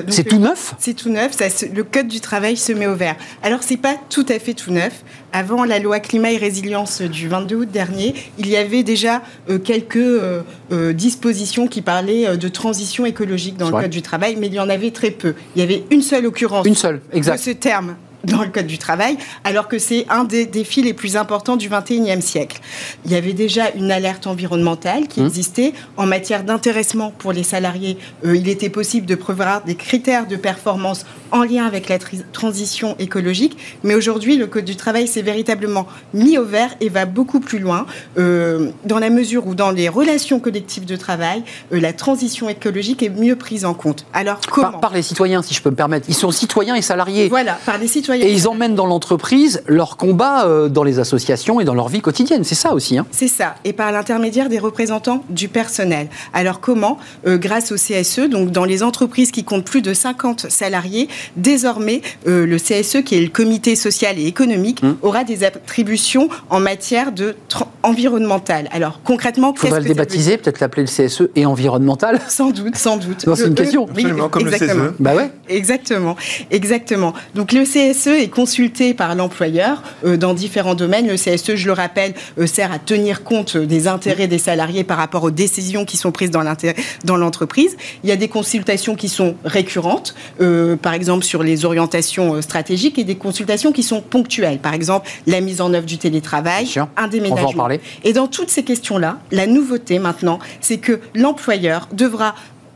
[0.08, 0.76] C'est tout neuf?
[0.80, 1.34] C'est tout neuf.
[1.34, 3.16] Ça, le code du travail se met au vert.
[3.44, 5.04] Alors, c'est pas tout à fait tout neuf.
[5.34, 9.60] Avant la loi climat et résilience du 22 août dernier, il y avait déjà euh,
[9.60, 10.42] quelques euh,
[10.72, 14.60] euh, dispositions qui parlaient de transition écologique dans le code du travail, mais il y
[14.60, 15.36] en avait très peu.
[15.56, 17.38] Il y avait une seule occurrence une seule, exact.
[17.38, 20.94] de ce terme dans le Code du travail, alors que c'est un des défis les
[20.94, 22.60] plus importants du XXIe siècle.
[23.06, 25.26] Il y avait déjà une alerte environnementale qui mmh.
[25.26, 25.74] existait.
[25.98, 30.36] En matière d'intéressement pour les salariés, euh, il était possible de prévoir des critères de
[30.36, 31.98] performance en lien avec la
[32.32, 33.58] transition écologique.
[33.84, 37.60] Mais aujourd'hui, le Code du travail s'est véritablement mis au vert et va beaucoup plus
[37.60, 37.86] loin,
[38.18, 43.02] euh, dans la mesure où dans les relations collectives de travail, euh, la transition écologique
[43.04, 44.06] est mieux prise en compte.
[44.14, 46.08] Alors comment par les citoyens, si je peux me permettre.
[46.10, 47.30] Ils sont citoyens et salariés.
[47.30, 51.60] Voilà, par les citoyens et ils emmènent dans l'entreprise leur combat euh, dans les associations
[51.60, 52.44] et dans leur vie quotidienne.
[52.44, 52.98] C'est ça aussi.
[52.98, 53.06] Hein.
[53.12, 53.56] C'est ça.
[53.64, 56.08] Et par l'intermédiaire des représentants du personnel.
[56.34, 56.98] Alors comment
[57.28, 62.02] euh, Grâce au CSE, donc dans les entreprises qui comptent plus de 50 salariés, désormais
[62.28, 64.98] euh, le CSE, qui est le comité social et économique, hum.
[65.02, 67.36] aura des attributions en matière de
[67.84, 68.68] environnementale?
[68.72, 72.98] Alors concrètement, qu'est-ce que le débaptiser, peut-être l'appeler le CSE et environnemental Sans doute, sans
[72.98, 73.26] doute.
[73.36, 73.88] c'est une question.
[73.90, 74.96] Absolument, comme le CSE.
[75.00, 75.32] Bah ouais.
[75.50, 76.16] Exactement,
[76.50, 77.14] exactement.
[77.36, 81.08] Donc le CSE CSE est consulté par l'employeur euh, dans différents domaines.
[81.08, 84.98] Le CSE, je le rappelle, euh, sert à tenir compte des intérêts des salariés par
[84.98, 87.78] rapport aux décisions qui sont prises dans l'entreprise.
[88.04, 92.98] Il y a des consultations qui sont récurrentes, euh, par exemple sur les orientations stratégiques,
[92.98, 97.08] et des consultations qui sont ponctuelles, par exemple la mise en œuvre du télétravail, un
[97.08, 97.68] déménagement.
[98.04, 102.36] Et dans toutes ces questions-là, la nouveauté maintenant, c'est que l'employeur devra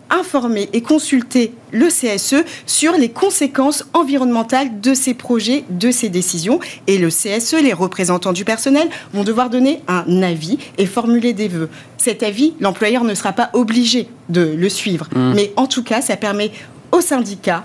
[0.10, 6.60] informer et consulter le CSE sur les conséquences environnementales de ces projets, de ces décisions.
[6.88, 11.48] Et le CSE, les représentants du personnel, vont devoir donner un avis et formuler des
[11.48, 11.70] vœux.
[11.98, 15.08] Cet avis, l'employeur ne sera pas obligé de le suivre.
[15.16, 15.34] Mmh.
[15.36, 16.52] Mais en tout cas, ça permet
[16.92, 17.64] aux syndicats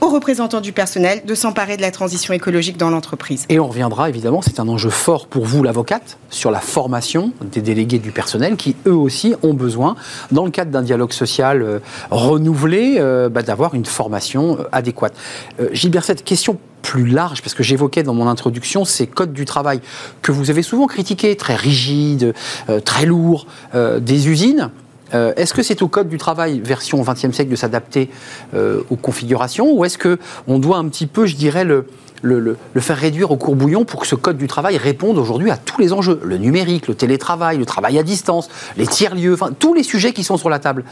[0.00, 3.44] aux représentants du personnel de s'emparer de la transition écologique dans l'entreprise.
[3.48, 7.60] Et on reviendra évidemment, c'est un enjeu fort pour vous, l'avocate, sur la formation des
[7.60, 9.96] délégués du personnel qui, eux aussi, ont besoin,
[10.32, 11.78] dans le cadre d'un dialogue social euh,
[12.10, 15.14] renouvelé, euh, bah, d'avoir une formation euh, adéquate.
[15.72, 19.80] Gilbert, cette question plus large, parce que j'évoquais dans mon introduction ces codes du travail
[20.22, 22.34] que vous avez souvent critiqués, très rigides,
[22.84, 24.70] très lourds, des usines
[25.14, 28.10] euh, est-ce que c'est au Code du travail, version 20e siècle, de s'adapter
[28.54, 31.86] euh, aux configurations Ou est-ce qu'on doit un petit peu, je dirais, le,
[32.22, 35.80] le, faire réduire au courbouillon pour que ce Code du travail réponde aujourd'hui à tous
[35.80, 36.20] les enjeux?
[36.24, 40.24] Le numérique, le télétravail, le travail à distance, les tiers-lieux, enfin, tous les sujets qui
[40.24, 40.84] sont sur la table.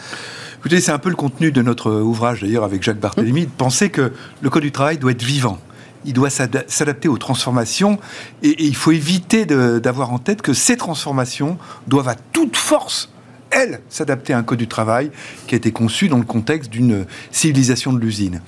[0.59, 3.91] Écoutez, c'est un peu le contenu de notre ouvrage, d'ailleurs, avec Jacques Barthélemy, de penser
[3.91, 5.59] que le Code du travail doit être vivant.
[6.05, 7.99] Il doit s'adapter aux transformations
[8.43, 13.11] et il faut éviter d'avoir en tête que ces transformations doivent à toute force
[13.51, 15.11] elle, s'adapter à un code du travail
[15.47, 18.41] qui a été conçu dans le contexte d'une civilisation de l'usine.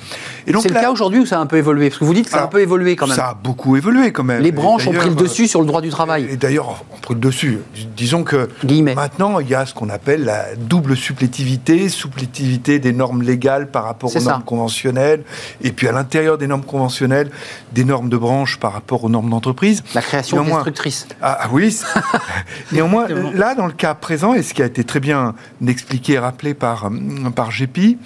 [0.46, 1.88] C'est le cas aujourd'hui ou ça a un peu évolué?
[1.88, 3.16] Parce que vous dites que ça a un peu évolué quand même.
[3.16, 4.42] Ça a beaucoup évolué quand même.
[4.42, 6.26] Les branches ont pris le dessus sur le droit du travail.
[6.30, 7.58] Et d'ailleurs, on pris le dessus.
[7.96, 8.48] Disons que
[8.94, 13.84] maintenant, il y a ce qu'on appelle la double supplétivité, supplétivité des normes légales par
[13.84, 15.22] rapport aux normes conventionnelles,
[15.62, 17.30] et puis à l'intérieur des normes conventionnelles,
[17.72, 19.82] des normes de branche par rapport aux normes d'entreprise.
[19.94, 21.06] La création destructrice.
[21.22, 21.76] Ah, ah oui.
[22.72, 26.18] Néanmoins, là, dans le cas présent, et ce qui a été très bien expliqué et
[26.18, 26.90] rappelé par,
[27.36, 27.96] par GEPI,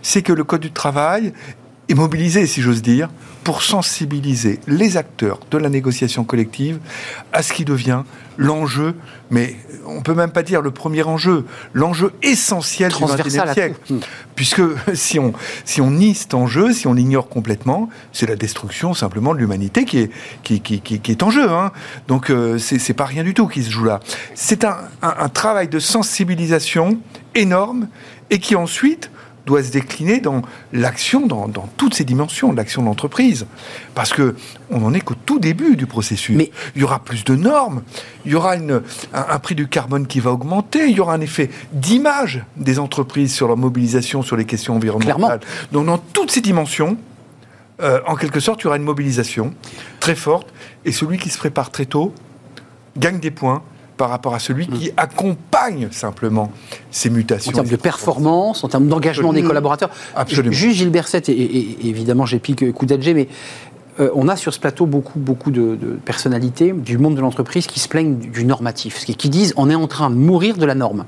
[0.00, 1.34] c'est que le Code du travail
[1.90, 3.10] est mobilisé, si j'ose dire,
[3.44, 6.78] pour sensibiliser les acteurs de la négociation collective
[7.32, 8.02] à ce qui devient
[8.36, 8.94] l'enjeu,
[9.30, 13.74] mais on peut même pas dire le premier enjeu, l'enjeu essentiel du XXIe siècle.
[14.34, 14.62] Puisque
[14.94, 15.32] si on,
[15.64, 19.84] si on nie cet enjeu, si on l'ignore complètement, c'est la destruction simplement de l'humanité
[19.84, 20.10] qui est,
[20.42, 21.50] qui, qui, qui, est en jeu.
[21.50, 21.72] Hein.
[22.08, 24.00] Donc euh, c'est pas rien du tout qui se joue là.
[24.34, 26.98] C'est un, un travail de sensibilisation
[27.34, 27.88] énorme
[28.30, 29.10] et qui ensuite
[29.50, 33.46] doit se décliner dans l'action, dans, toutes ces dimensions de l'action de l'entreprise.
[33.94, 34.36] Parce que
[34.70, 36.36] on n'en est qu'au tout début du processus.
[36.36, 37.82] Mais il y aura plus de normes,
[38.24, 38.82] il y aura une,
[39.12, 43.34] un, prix du carbone qui va augmenter, il y aura un effet d'image des entreprises
[43.34, 45.40] sur leur mobilisation sur les questions environnementales.
[45.72, 46.96] Donc dans toutes ces dimensions,
[47.82, 49.54] euh, en quelque sorte, il y aura une mobilisation
[49.98, 50.48] très forte,
[50.84, 52.14] et celui qui se prépare très tôt
[52.96, 53.62] gagne des points
[54.00, 54.92] par rapport à celui qui mm.
[54.96, 56.50] accompagne simplement
[56.90, 57.50] ces mutations.
[57.50, 59.90] En termes de performance, en termes d'engagement des collaborateurs.
[60.16, 60.54] Absolument.
[60.54, 63.28] Juste Gilles Berset, et, évidemment j'ai piqué coup mais
[64.00, 67.78] euh, on a sur ce plateau beaucoup, beaucoup de, personnalités du monde de l'entreprise qui
[67.78, 70.74] se plaignent du, normatif, qui, qui disent on est en train de mourir de la
[70.74, 71.04] norme.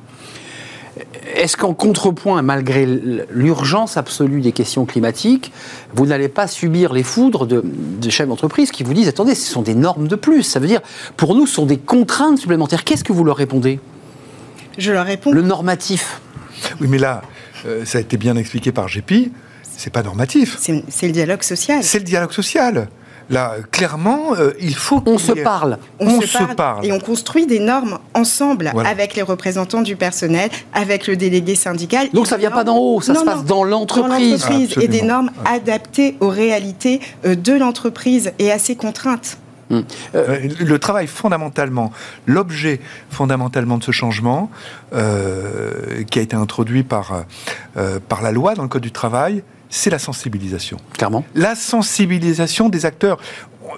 [1.35, 5.53] Est-ce qu'en contrepoint, malgré l'urgence absolue des questions climatiques,
[5.95, 7.63] vous n'allez pas subir les foudres de,
[8.11, 10.43] chefs d'entreprise qui vous disent attendez, ce sont des normes de plus.
[10.43, 10.81] Ça veut dire,
[11.17, 12.85] pour nous, ce sont des contraintes supplémentaires.
[12.85, 13.81] Qu'est-ce que vous leur répondez?
[14.79, 15.33] Je leur réponds.
[15.33, 16.21] Le normatif.
[16.81, 17.23] Oui, mais là,
[17.67, 19.31] euh, ça a été bien expliqué par GP.
[19.77, 20.59] C'est pas normatif.
[20.59, 21.83] C'est le dialogue social.
[21.83, 22.89] C'est le dialogue social.
[23.33, 25.03] Là, clairement, euh, il faut.
[25.07, 25.79] On se parle.
[25.99, 26.85] On, se, parle.
[26.85, 32.11] Et on construit des normes ensemble avec les représentants du personnel, avec le délégué syndical.
[32.13, 34.47] Donc ça vient pas d'en haut, ça se passe dans l'entreprise.
[34.81, 39.39] et des normes adaptées aux réalités euh, de l'entreprise et à ses contraintes.
[39.71, 39.85] Hum.
[40.15, 41.91] Euh, le travail fondamentalement,
[42.27, 44.51] l'objet fondamentalement de ce changement
[44.93, 47.25] qui a été introduit par,
[48.09, 50.77] par la loi dans le Code du travail, c'est la sensibilisation.
[50.93, 51.25] Clairement.
[51.35, 53.19] La sensibilisation des acteurs.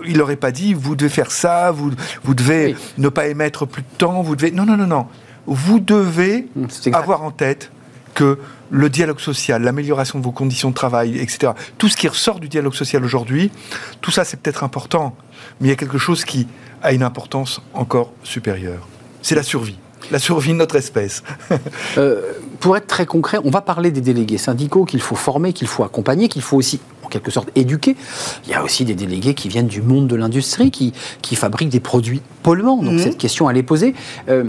[0.05, 1.93] Il n'aurait pas dit, vous devez faire ça, vous,
[2.25, 4.51] vous devez ne pas émettre plus de temps, vous devez...
[4.51, 5.07] Non, non, non, non.
[5.47, 7.71] Vous devez mmh, avoir en tête
[8.15, 12.41] que le dialogue social, l'amélioration de vos conditions de travail, etc., tout ce qui ressort
[12.41, 13.53] du dialogue social aujourd'hui,
[14.01, 15.17] tout ça c'est peut-être important,
[15.61, 16.49] mais il y a quelque chose qui
[16.83, 18.89] a une importance encore supérieure.
[19.23, 19.79] C'est la survie
[20.11, 21.23] la survie de notre espèce.
[21.97, 25.69] Euh, pour être très concret, on va parler des délégués syndicaux qu'il faut former, qu'il
[25.69, 27.97] faut accompagner, qu'il faut aussi, en quelque sorte, éduquer.
[28.45, 31.69] Il y a aussi des délégués qui viennent du monde de l'industrie, qui, qui fabriquent
[31.69, 32.83] des produits polluants.
[32.83, 32.99] Donc mhm.
[32.99, 33.95] cette question, elle est posée.
[34.29, 34.45] Euh,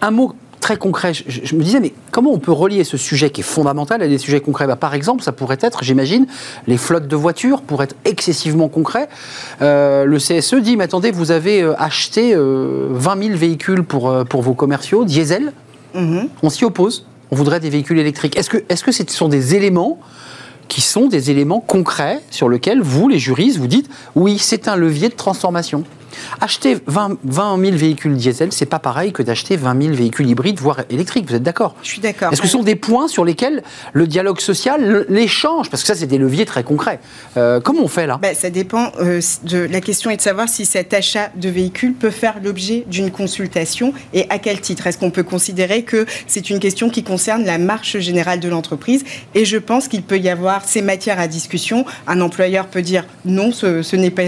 [0.00, 1.12] un mot très concret.
[1.14, 4.18] Je, me disais, mais comment on peut relier ce sujet qui est fondamental à des
[4.18, 4.66] sujets concrets?
[4.66, 6.26] Bah, Par exemple, ça pourrait être, j'imagine,
[6.66, 9.08] les flottes de voitures, pour être excessivement concret.
[9.62, 14.24] Euh, le CSE dit, mais attendez, vous avez euh, acheté 20 euh, 000 véhicules pour,
[14.26, 15.52] pour vos commerciaux, diesel.
[15.94, 16.28] Mhm.
[16.42, 17.06] On s'y oppose.
[17.30, 18.36] On voudrait des véhicules électriques.
[18.38, 19.98] Est-ce que, est-ce que ce sont des éléments
[20.68, 24.76] qui sont des éléments concrets sur lesquels vous, les juristes, vous dites, oui, c'est un
[24.76, 25.84] levier de transformation?
[26.40, 30.58] Acheter 20, 20 000 véhicules diesel, c'est pas pareil que d'acheter 20 000 véhicules hybrides,
[30.60, 31.28] voire électriques.
[31.28, 31.74] Vous êtes d'accord?
[31.82, 32.32] Je suis d'accord.
[32.32, 35.94] Est-ce que ce sont des points sur lesquels le dialogue social, l'échange, parce que ça,
[35.94, 37.00] c'est des leviers très concrets.
[37.36, 38.18] Euh, comment on fait là?
[38.20, 38.92] Ben, Ça dépend.
[39.00, 42.84] Euh, de, la question est de savoir si cet achat de véhicules peut faire l'objet
[42.86, 44.86] d'une consultation et à quel titre.
[44.86, 49.04] Est-ce qu'on peut considérer que c'est une question qui concerne la marche générale de l'entreprise?
[49.34, 51.84] Et je pense qu'il peut y avoir ces matières à discussion.
[52.06, 54.22] Un employeur peut dire non, ce, n'est pas,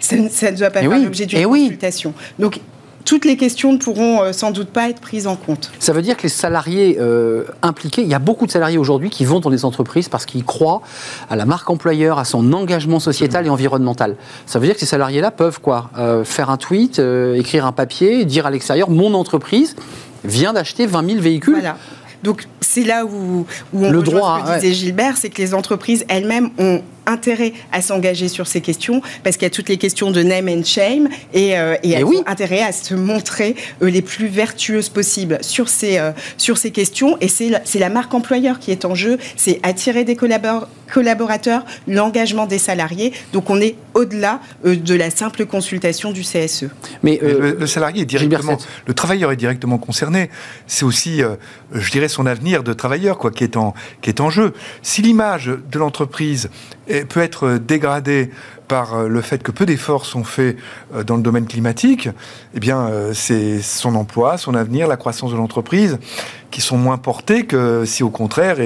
[0.00, 1.76] ça, ne doit pas faire l'objet d'une oui.
[2.38, 2.60] Donc,
[3.04, 5.70] toutes les questions ne pourront euh, sans doute pas être prises en compte.
[5.78, 9.10] Ça veut dire que les salariés euh, impliqués, il y a beaucoup de salariés aujourd'hui
[9.10, 10.80] qui vont dans les entreprises parce qu'ils croient
[11.28, 14.16] à la marque employeur, à son engagement sociétal et environnemental.
[14.46, 17.00] Ça veut dire que ces salariés-là peuvent quoi euh, Faire un tweet,
[17.34, 19.76] écrire un papier, dire à l'extérieur mon entreprise
[20.24, 21.54] vient d'acheter 20 000 véhicules.
[21.54, 21.76] Voilà.
[22.22, 25.52] Donc c'est là où, où on le droit, ce que disait Gilbert, c'est que les
[25.52, 29.76] entreprises elles-mêmes ont intérêt à s'engager sur ces questions parce qu'il y a toutes les
[29.76, 34.02] questions de name and shame et, euh, et, eh intérêt à se montrer euh, les
[34.02, 38.58] plus vertueuses possibles sur ces, euh, sur ces questions et c'est la, la marque employeur
[38.58, 43.12] qui est en jeu, c'est attirer des collaborateurs, l'engagement des salariés.
[43.32, 46.66] Donc on est au-delà de la simple consultation du CSE.
[47.02, 50.30] Mais le, salarié est directement, le travailleur est directement concerné.
[50.66, 51.22] C'est aussi,
[51.72, 54.52] je dirais, son avenir de travailleur quoi, qui est en, qui est en jeu.
[54.82, 56.50] Si l'image de l'entreprise
[57.02, 58.30] peut être dégradé
[58.68, 60.56] par euh, le fait que peu d'efforts sont faits
[60.94, 62.08] euh, dans le domaine climatique,
[62.54, 65.98] eh bien, euh, c'est son emploi, son avenir, la croissance de l'entreprise
[66.50, 68.56] qui sont moins portés que si, au contraire,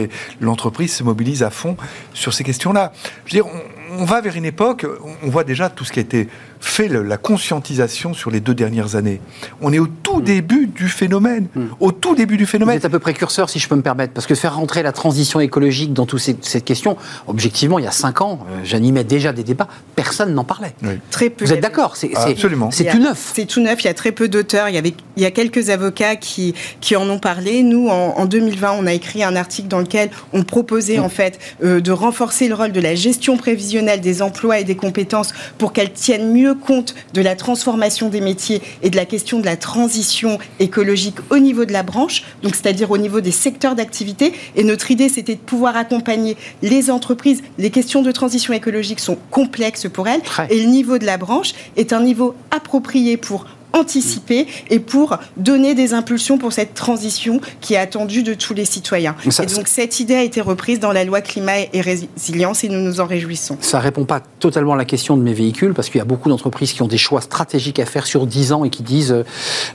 [0.43, 1.77] l'entreprise se mobilise à fond
[2.13, 2.93] sur ces questions-là.
[3.25, 3.51] Je veux dire,
[3.99, 4.87] on, va vers une époque,
[5.23, 6.29] on voit déjà tout ce qui a été
[6.61, 9.21] fait, la conscientisation sur les deux dernières années.
[9.61, 10.25] On est au tout mm.
[10.25, 11.49] début du phénomène.
[11.55, 11.67] Mm.
[11.81, 12.79] Au tout début du phénomène.
[12.79, 14.93] Vous êtes un peu précurseur, si je peux me permettre, parce que faire rentrer la
[14.93, 19.45] transition écologique dans toute cette question, objectivement, il y a cinq ans, j'animais déjà des
[19.45, 20.75] débats, personne n'en parlait.
[21.11, 21.45] Très peu.
[21.45, 22.71] Vous êtes d'accord C'est Absolument.
[22.71, 23.33] C'est tout neuf.
[23.35, 23.83] C'est tout neuf.
[23.83, 24.69] Il y a très peu d'auteurs.
[24.69, 27.63] Il y avait, il y a quelques avocats qui qui en ont parlé.
[27.63, 31.81] Nous, en, 2020, on a écrit un article dans lequel on proposait en fait euh,
[31.81, 35.93] de renforcer le rôle de la gestion prévisionnelle des emplois et des compétences pour qu'elles
[35.93, 40.39] tiennent mieux compte de la transformation des métiers et de la question de la transition
[40.61, 44.33] écologique au niveau de la branche, donc c'est-à-dire au niveau des secteurs d'activité.
[44.57, 47.43] Et notre idée, c'était de pouvoir accompagner les entreprises.
[47.59, 50.21] Les questions de transition écologique sont complexes pour elle.
[50.51, 55.75] Et le niveau de la branche est un niveau approprié pour anticiper et pour donner
[55.75, 59.15] des impulsions pour cette transition qui est attendue de tous les citoyens.
[59.25, 62.81] et donc cette idée a été reprise dans la loi climat et résilience et nous
[62.81, 63.59] nous en réjouissons.
[63.61, 66.07] Ça ne répond pas totalement à la question de mes véhicules parce qu'il y a
[66.07, 69.13] beaucoup d'entreprises qui ont des choix stratégiques à faire sur 10 ans et qui disent
[69.13, 69.25] euh,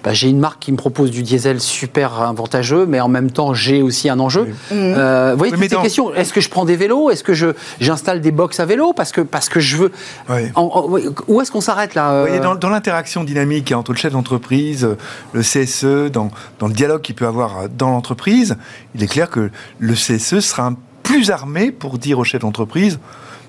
[0.03, 3.53] bah, j'ai une marque qui me propose du diesel super avantageux mais en même temps
[3.53, 4.47] j'ai aussi un enjeu.
[4.71, 6.13] Euh, vous voyez toutes ces questions.
[6.13, 7.09] Est-ce que je prends des vélos?
[7.09, 7.33] Est-ce que
[7.79, 8.93] j'installe des box à vélo?
[8.93, 9.91] Parce que, parce que je veux...
[11.27, 12.39] où est-ce qu'on s'arrête là euh?
[12.39, 14.87] Dans, dans l'interaction dynamique entre le chef d'entreprise,
[15.33, 18.55] le CSE, dans, dans le dialogue qu'il peut avoir dans l'entreprise,
[18.95, 20.73] il est clair que le CSE sera
[21.03, 22.97] plus armé pour dire au chef d'entreprise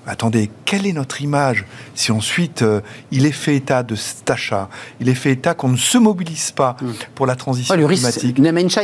[0.07, 1.65] attendez, quelle est notre image
[1.95, 2.81] si ensuite euh,
[3.11, 4.69] il est fait état de cet achat,
[4.99, 6.91] il est fait état qu'on ne se mobilise pas mm.
[7.15, 8.35] pour la transition climatique,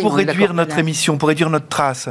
[0.02, 2.10] pour réduire notre émission, pour réduire notre trace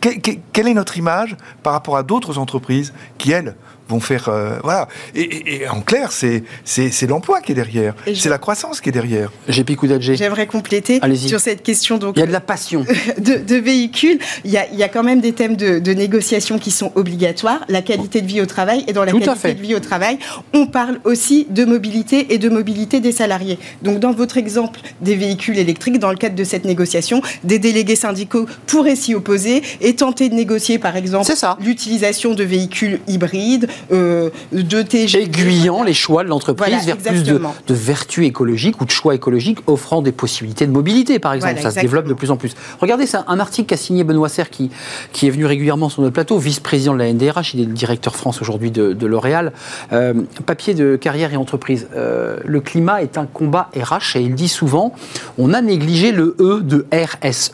[0.00, 3.56] Quelle est notre image par rapport à d'autres entreprises qui, elles,
[3.92, 4.28] vont faire.
[4.28, 4.88] Euh, voilà.
[5.14, 7.94] Et, en clair, c'est l'emploi qui est derrière.
[8.14, 9.30] C'est la croissance qui est derrière.
[9.48, 10.16] J'ai d'Alger.
[10.16, 11.98] J'aimerais compléter sur cette question.
[11.98, 12.84] Donc, il y a de la passion.
[13.18, 14.18] De, véhicules.
[14.44, 16.90] Il y, a, il y, a, quand même des thèmes de, de, négociation qui sont
[16.94, 17.60] obligatoires.
[17.68, 18.84] La qualité de vie au travail.
[18.88, 20.18] Et dans la qualité de vie au travail,
[20.52, 23.58] on parle aussi de mobilité et de mobilité des salariés.
[23.82, 27.96] Donc, dans votre exemple des véhicules électriques, dans le cadre de cette négociation, des délégués
[27.96, 31.30] syndicaux pourraient s'y opposer et tenter de négocier, par exemple,
[31.60, 35.22] l'utilisation de véhicules hybrides, euh, de TG.
[35.22, 39.58] Aiguillant les choix de l'entreprise vers plus de, de vertus écologiques ou de choix écologiques
[39.66, 41.60] offrant des possibilités de mobilité, par exemple.
[41.60, 42.54] ça se développe de plus en plus.
[42.80, 44.70] Regardez, c'est un article qu'a signé Benoît Serre qui,
[45.12, 48.16] qui est venu régulièrement sur notre plateau, vice-président de la NDRH, il est le directeur
[48.16, 49.52] France aujourd'hui de, L'Oréal.
[49.92, 50.14] Euh,
[50.46, 51.88] papier de carrière et entreprise.
[51.94, 54.94] Euh, le climat est un combat RH et il dit souvent
[55.38, 57.52] on a négligé le E de RSE,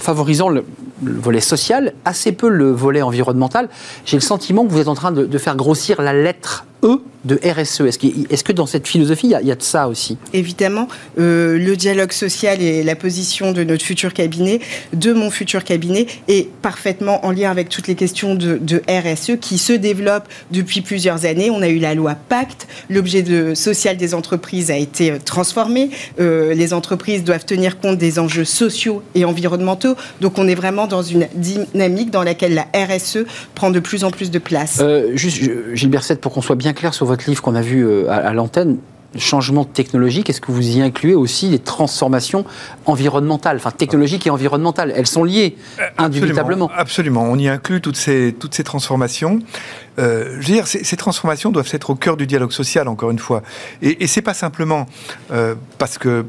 [0.00, 0.64] favorisant le,
[1.02, 3.68] le volet social, assez peu le volet environnemental.
[4.04, 7.38] J'ai le sentiment que vous êtes en train de, faire grossir la lettre E de
[7.44, 7.82] RSE.
[8.30, 10.16] Est-ce que dans cette philosophie, il y, a, de ça aussi?
[10.32, 14.60] Évidemment, euh, le dialogue social et la position de notre futur cabinet,
[14.94, 19.58] de mon futur cabinet, est parfaitement en lien avec toutes les questions de, RSE qui
[19.58, 21.50] se développent depuis plusieurs années.
[21.50, 25.90] On a eu la loi Pacte, l'objet de, social des entreprises a été euh, transformé.
[26.20, 29.94] Euh, les entreprises doivent tenir compte des enjeux sociaux et environnementaux.
[30.20, 33.18] Donc on est vraiment dans une dynamique dans laquelle la RSE
[33.54, 34.82] prend de plus en plus de place.
[35.14, 35.42] juste,
[35.74, 38.32] Gilbert Sette, pour qu'on soit bien clair sur votre livre qu'on a vu euh, à,
[38.32, 38.78] l'antenne,
[39.16, 42.44] changement technologique, est-ce que vous y incluez aussi les transformations
[42.86, 44.92] environnementales, enfin technologiques et environnementales?
[44.94, 46.70] Elles sont liées, euh, indubitablement.
[46.76, 49.40] Absolument, on y inclut toutes ces, toutes ces transformations.
[50.00, 53.18] Euh, je veux dire, ces, transformations doivent être au cœur du dialogue social, encore une
[53.18, 53.42] fois.
[53.82, 54.86] Et, et c'est pas simplement
[55.30, 56.26] euh, parce que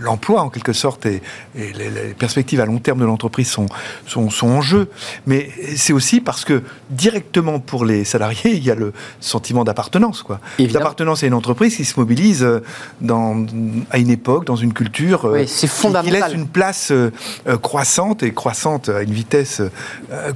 [0.00, 1.22] l'emploi, en quelque sorte, et,
[1.54, 3.66] les, perspectives à long terme de l'entreprise sont,
[4.06, 4.88] sont, sont, en jeu,
[5.26, 10.22] mais c'est aussi parce que directement pour les salariés, il y a le sentiment d'appartenance,
[10.22, 10.40] quoi.
[10.58, 12.62] D'appartenance à une entreprise qui se mobilise euh,
[13.00, 13.44] dans,
[13.90, 16.22] à une époque, dans une culture, oui, c'est fondamental.
[16.22, 16.92] qui laisse une place
[17.62, 19.62] croissante et croissante à une vitesse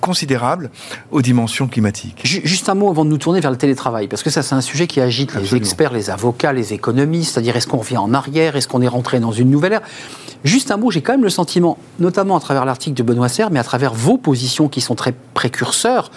[0.01, 0.71] considérable
[1.11, 2.21] aux dimensions climatiques.
[2.25, 4.61] Juste un mot avant de nous tourner vers le télétravail, parce que ça, c'est un
[4.61, 8.57] sujet qui agite les experts, les avocats, les économistes, c'est-à-dire est-ce qu'on revient en arrière,
[8.57, 9.83] est-ce qu'on est rentré dans une nouvelle ère?
[10.45, 13.51] Juste un mot, j'ai quand même le sentiment, notamment à travers l'article de Benoît Serre,
[13.51, 16.11] mais à travers vos positions qui sont très précurseurs,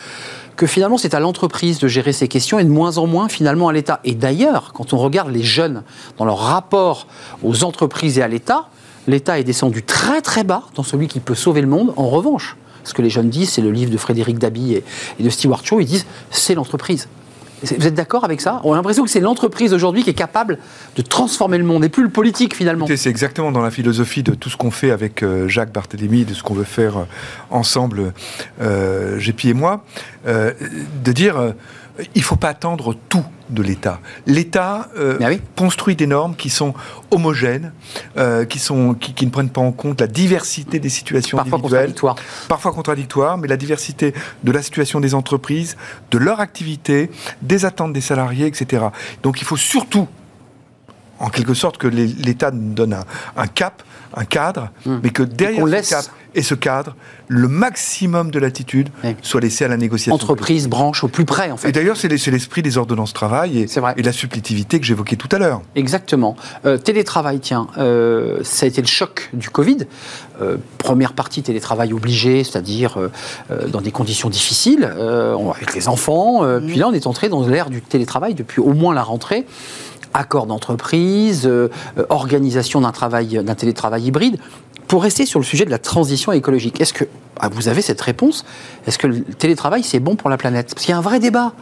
[0.57, 3.69] que finalement c'est à l'entreprise de gérer ces questions et de moins en moins finalement
[3.69, 3.99] à l'État.
[4.03, 5.83] Et d'ailleurs, quand on regarde les jeunes
[6.17, 7.07] dans leur rapport
[7.43, 8.67] aux entreprises et à l'État,
[9.07, 11.93] l'État est descendu très très bas dans celui qui peut sauver le monde.
[11.95, 14.83] En revanche, ce que les jeunes disent, c'est le livre de Frédéric Dabi et,
[15.19, 17.07] de Stewart Shaw, ils disent c'est l'entreprise.
[17.63, 18.61] Vous êtes d'accord avec ça?
[18.63, 20.59] On a l'impression que c'est l'entreprise aujourd'hui qui est capable
[20.95, 22.85] de transformer le monde et plus le politique finalement.
[22.95, 26.35] C'est exactement dans la philosophie de tout ce qu'on fait avec euh, Jacques Barthélémy, de
[26.35, 27.03] ce qu'on veut faire euh,
[27.49, 28.13] ensemble,
[28.61, 29.83] euh, et moi,
[30.27, 30.53] euh,
[31.03, 31.53] de dire
[32.15, 33.99] il ne faut pas attendre tout de l'État.
[34.25, 36.73] L'État euh, ah construit des normes qui sont
[37.11, 37.71] homogènes,
[38.17, 42.15] euh, qui, sont, qui, ne prennent pas en compte la diversité des situations parfois contradictoires.
[42.47, 45.77] Parfois contradictoires, mais la diversité de la situation des entreprises,
[46.11, 47.09] de leur activité,
[47.41, 48.87] des attentes des salariés, etc.
[49.23, 50.07] Donc il faut surtout,
[51.19, 52.97] en quelque sorte, que l'État donne
[53.35, 53.83] un, cap,
[54.15, 54.97] un cadre, hmm.
[55.03, 56.05] mais que derrière ce cap
[56.35, 56.95] et ce cadre,
[57.27, 58.89] le maximum de latitude
[59.23, 60.13] soit laissé à la négociation.
[60.13, 61.69] Entreprise, branche, au plus près, en fait.
[61.69, 65.39] Et d'ailleurs, c'est l'esprit des ordonnances travail et, et la supplétivité que j'évoquais tout à
[65.39, 65.61] l'heure.
[65.75, 66.35] Exactement.
[66.65, 69.87] Euh, télétravail, tiens, euh, ça a été le choc du Covid.
[70.41, 72.97] Euh, première partie télétravail obligé, c'est-à-dire
[73.67, 76.43] dans des conditions difficiles, avec les enfants.
[76.43, 76.67] Mmh.
[76.67, 79.45] Puis là, on est entré dans l'ère du télétravail depuis au moins la rentrée
[80.13, 81.49] accord d'entreprise,
[82.09, 84.37] organisation d'un travail, d'un télétravail hybride.
[84.87, 87.03] Pour rester sur le sujet de la transition écologique, est-ce que
[87.39, 88.45] ah, vous avez cette réponse?
[88.85, 90.73] Est-ce que le télétravail, c'est bon pour la planète?
[90.73, 91.53] Parce qu'il y a un vrai débat.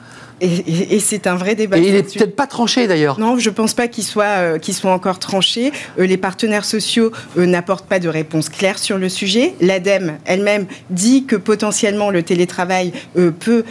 [0.42, 1.78] Et, c'est un vrai débat.
[1.78, 3.20] Et il n'est peut-être pas tranché d'ailleurs.
[3.20, 5.72] Non, je ne pense pas qu'il soit, euh, soit encore tranché.
[5.98, 9.54] Euh, les partenaires sociaux euh, n'apportent pas de réponse claire sur le sujet.
[9.62, 12.92] L'ADEME elle-même dit que potentiellement le télétravail
[13.40, 13.64] peut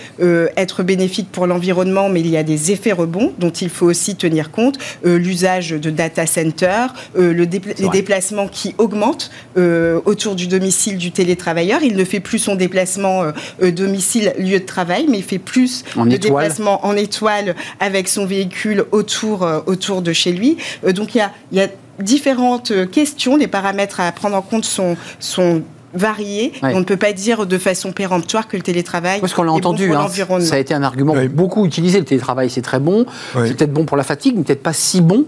[0.56, 4.16] être bénéfique pour l'environnement, mais il y a des effets rebonds dont il faut aussi
[4.16, 4.78] tenir compte.
[5.04, 11.82] L'usage de data centers, le les déplacements qui augmentent autour du domicile du télétravailleur.
[11.82, 13.24] Il ne fait plus son déplacement
[13.60, 18.84] domicile-lieu de travail, mais il fait plus de déplacements déplacement en étoile avec son véhicule
[18.92, 20.56] autour, autour de chez lui.
[20.94, 24.96] donc il y a, y a différentes questions, les paramètres à prendre en compte sont,
[25.20, 25.62] sont
[25.94, 26.52] variés.
[26.62, 29.20] On ne peut pas dire de façon péremptoire que le télétravail.
[29.20, 30.08] Parce qu'on l'a entendu, hein,
[30.40, 31.98] ça a été un argument beaucoup utilisé.
[31.98, 33.06] Le télétravail, c'est très bon.
[33.34, 35.24] C'est peut-être bon pour la fatigue, mais peut-être pas si bon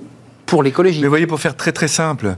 [0.46, 1.00] pour l'écologie.
[1.00, 2.36] Mais vous voyez, pour faire très très simple,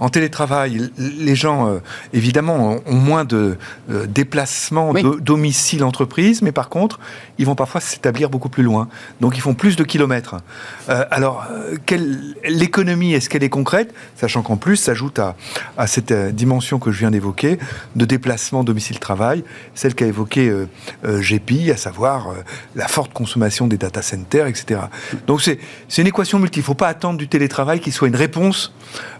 [0.00, 1.78] en télétravail, les gens, euh,
[2.12, 3.58] évidemment, ont moins de
[3.90, 6.98] euh, déplacements de domicile entreprise, mais par contre,
[7.38, 8.88] ils vont parfois s'établir beaucoup plus loin.
[9.20, 10.36] Donc, ils font plus de kilomètres.
[10.88, 11.46] Euh, alors,
[12.48, 13.94] l'économie, est-ce qu'elle est concrète?
[14.16, 15.36] Sachant qu'en plus, s'ajoute à,
[15.76, 17.58] à, cette dimension que je viens d'évoquer,
[17.94, 19.44] de déplacement domicile-travail,
[19.74, 20.50] celle qu'a évoquée
[21.04, 22.28] GPI, à savoir
[22.74, 24.80] la forte consommation des data centers, etc.
[25.26, 25.58] Donc, c'est
[25.98, 26.60] une équation multiple.
[26.60, 28.72] Il ne faut pas attendre du télétravail travail qui soit une réponse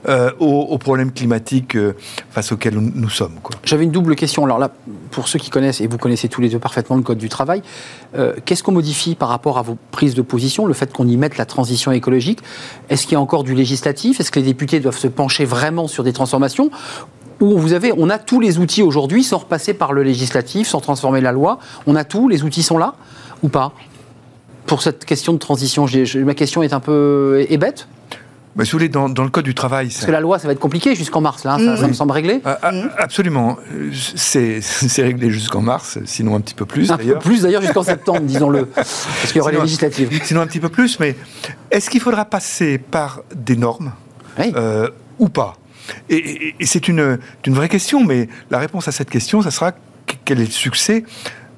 [0.09, 1.95] euh, aux, problèmes climatiques euh,
[2.31, 3.35] face auxquels nous, sommes.
[3.65, 4.45] J'avais une double question.
[4.45, 4.71] Alors là,
[5.11, 7.63] pour ceux qui connaissent, et vous connaissez tous les deux parfaitement le Code du travail,
[8.17, 11.19] euh, qu'est-ce qu'on modifie par rapport à vos prises de position, le fait qu'on y
[11.19, 12.41] mette la transition écologique?
[12.89, 14.21] Est-ce qu'il y a encore du législatif?
[14.21, 16.71] Est-ce que les députés doivent se pencher vraiment sur des transformations?
[17.41, 20.81] Où vous avez, on a tous les outils aujourd'hui sans repasser par le législatif, sans
[20.81, 21.59] transformer la loi.
[21.87, 22.95] On a tout, les outils sont là
[23.43, 23.73] ou pas?
[24.67, 27.89] Pour cette question de transition, ma question est un peu est bête
[28.57, 29.89] mais si vous voulez, dans, le Code du travail...
[29.89, 32.13] Parce que la loi, ça va être compliqué jusqu'en mars, là, hein, ça, me semble
[32.13, 33.57] réglé ah, ah, Absolument.
[33.93, 34.63] C'est
[34.99, 38.67] réglé jusqu'en mars, sinon un petit peu plus, Un peu plus, d'ailleurs, jusqu'en septembre, disons-le.
[38.67, 40.21] Parce qu'il y aura les législatives.
[40.25, 41.17] Sinon un petit peu plus, mais
[41.71, 43.93] est-ce qu'il faudra passer par des normes
[44.39, 44.89] euh,
[45.19, 45.57] ou pas?
[46.09, 49.73] Et, et c'est une, une vraie question, mais la réponse à cette question, ça sera
[50.25, 51.05] quel est le succès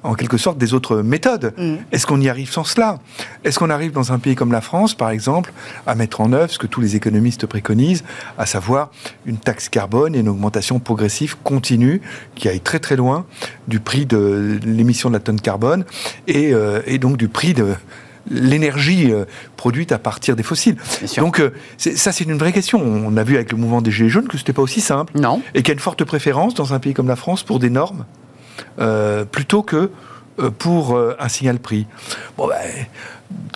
[0.03, 1.53] en quelque sorte des autres méthodes.
[1.57, 1.75] Mm.
[1.91, 2.99] Est-ce qu'on y arrive sans cela?
[3.43, 5.53] Est-ce qu'on arrive dans un pays comme la France, par exemple,
[5.87, 8.03] à mettre en œuvre ce que tous les économistes préconisent,
[8.37, 8.91] à savoir
[9.25, 12.01] une taxe carbone et une augmentation progressive continue
[12.35, 13.25] qui aille très très loin
[13.67, 15.85] du prix de l'émission de la tonne carbone
[16.27, 17.73] et, euh, donc du prix de
[18.29, 19.25] l'énergie euh,
[19.57, 20.77] produite à partir des fossiles?
[21.17, 22.81] Donc euh, ça, c'est une vraie question.
[22.81, 25.17] On a vu avec le mouvement des Gilets jaunes que ce n'était pas aussi simple.
[25.19, 25.41] Non.
[25.53, 27.69] Et qu'il y a une forte préférence dans un pays comme la France pour des
[27.69, 28.05] normes
[28.79, 29.91] euh, plutôt que
[30.39, 31.85] euh, pour euh, un signal prix.
[32.37, 32.57] Bon, ben,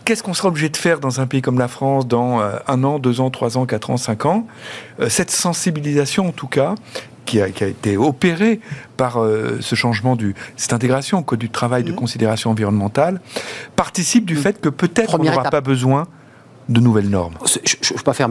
[0.06, 3.00] qu'est-ce qu'on sera obligé de faire dans un pays comme la France dans un an,
[3.00, 4.48] deux ans, trois ans, quatre ans, cinq ans?
[5.08, 6.76] Cette sensibilisation, en tout cas,
[7.26, 8.62] qui a, été opérée
[8.96, 9.20] par
[9.60, 11.96] ce changement du cette intégration au code du travail de mmh.
[11.96, 13.20] considération environnementale
[13.76, 14.38] participe du mmh.
[14.38, 16.08] fait que peut-être on n'aura pas besoin
[16.70, 18.30] de nouvelles normes Je ne veux pas faire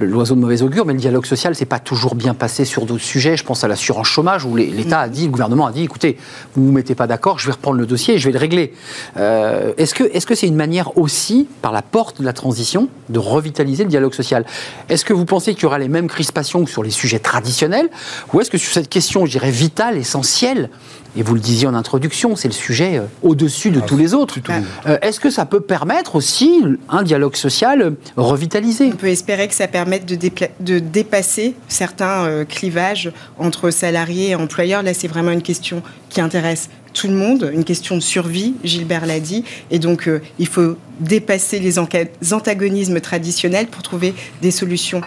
[0.00, 3.04] l'oiseau de mauvais augure, mais le dialogue social, c'est pas toujours bien passé sur d'autres
[3.04, 3.36] sujets.
[3.36, 6.18] Je pense à l'assurance chômage, où l'État a dit, le gouvernement a dit, écoutez,
[6.54, 8.38] vous ne vous mettez pas d'accord, je vais reprendre le dossier et je vais le
[8.38, 8.74] régler.
[9.16, 12.88] Euh, est-ce que c'est -ce c'est une manière aussi, par la porte de la transition,
[13.08, 14.44] de revitaliser le dialogue social?
[14.88, 17.88] Est-ce que vous pensez qu'il y aura les mêmes crispations que sur les sujets traditionnels?
[18.32, 20.70] Ou est-ce que sur cette question, je dirais, vitale, essentielle,
[21.16, 24.14] et vous le disiez en introduction, c'est le sujet euh, au-dessus de ah, tous les
[24.14, 24.38] autres.
[24.86, 28.90] Euh, est-ce que ça peut permettre aussi un dialogue social revitalisé?
[28.92, 30.30] On peut espérer que ça permette de,
[30.60, 34.82] de dépasser certains euh, clivages entre salariés et employeurs.
[34.82, 39.06] Là, c'est vraiment une question qui intéresse tout le monde, une question de survie, Gilbert
[39.06, 45.02] l'a dit, et donc il faut dépasser les antagonismes traditionnels pour trouver des solutions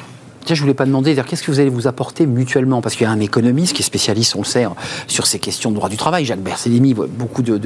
[0.45, 2.81] Tiens, je voulais pas demander, qu'est-ce que vous allez vous apporter mutuellement?
[2.81, 4.65] Parce qu'il y a un économiste qui est spécialiste, on le sait,
[5.07, 7.59] sur ces questions de droit du travail, Jacques Bercellini, beaucoup de,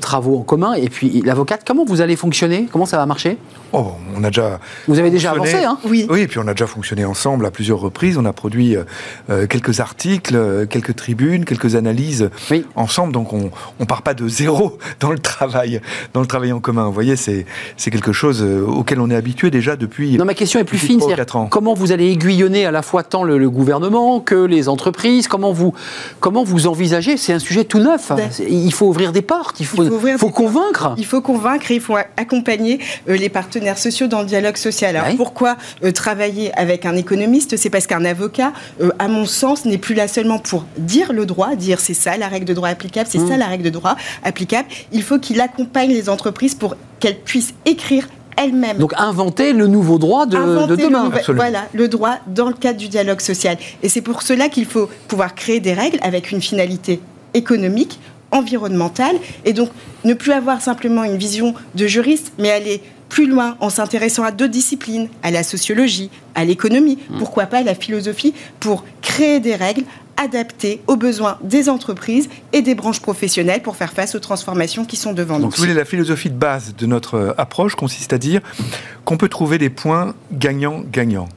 [0.00, 0.74] travaux en commun.
[0.74, 2.68] Et puis l'avocate, comment vous allez fonctionner?
[2.70, 3.38] Comment ça va marcher?
[3.72, 4.58] Oh, on a déjà.
[4.88, 5.78] Vous avez déjà avancé, hein?
[5.84, 6.06] Oui.
[6.10, 8.18] Oui, et puis on a déjà fonctionné ensemble à plusieurs reprises.
[8.18, 8.84] On a produit euh,
[9.30, 12.30] euh, quelques articles, euh, quelques tribunes, quelques analyses
[12.74, 13.12] ensemble.
[13.12, 15.80] Donc on ne part pas de zéro dans le travail,
[16.14, 16.86] dans le travail en commun.
[16.86, 17.46] Vous voyez, c'est
[17.78, 20.16] quelque chose auquel on est habitué déjà depuis.
[20.16, 21.00] Non, ma question est plus fine.
[21.00, 21.46] 4 ans.
[21.46, 25.74] Comment vous allez aiguillonner à la fois tant le, gouvernement que les entreprises Comment vous,
[26.20, 27.16] comment vous envisagez?
[27.16, 28.12] C'est un sujet tout neuf.
[28.48, 29.84] Il faut ouvrir des portes, il faut,
[30.18, 30.94] faut convaincre.
[30.98, 34.96] Il faut convaincre, il faut accompagner euh, les partenaires sociaux dans le dialogue social.
[34.96, 37.56] Alors pourquoi euh, travailler avec un économiste?
[37.56, 41.26] C'est parce qu'un avocat, euh, à mon sens, n'est plus là seulement pour dire le
[41.26, 43.38] droit, dire c'est ça la règle de droit applicable, c'est ça mmh.
[43.38, 44.68] la règle de droit applicable.
[44.92, 48.06] Il faut qu'il accompagne les entreprises pour qu'elles puissent écrire
[48.40, 48.78] elle-même.
[48.78, 50.36] Donc inventer le nouveau droit de,
[50.76, 51.10] demain.
[51.28, 53.56] voilà, le droit dans le cadre du dialogue social.
[53.82, 57.00] Et c'est pour cela qu'il faut pouvoir créer des règles avec une finalité
[57.34, 57.98] économique,
[58.32, 59.70] environnementale, et donc
[60.04, 64.30] ne plus avoir simplement une vision de juriste, mais aller plus loin en s'intéressant à
[64.30, 67.18] d'autres disciplines, à la sociologie, à l'économie, mmh.
[67.18, 69.82] pourquoi pas à la philosophie, pour créer des règles
[70.20, 74.96] adapté aux besoins des entreprises et des branches professionnelles pour faire face aux transformations qui
[74.96, 75.44] sont devant nous.
[75.44, 78.40] Donc, vous voulez, la philosophie de base de notre euh, approche consiste à dire
[79.04, 81.28] qu'on peut trouver des points gagnants-gagnants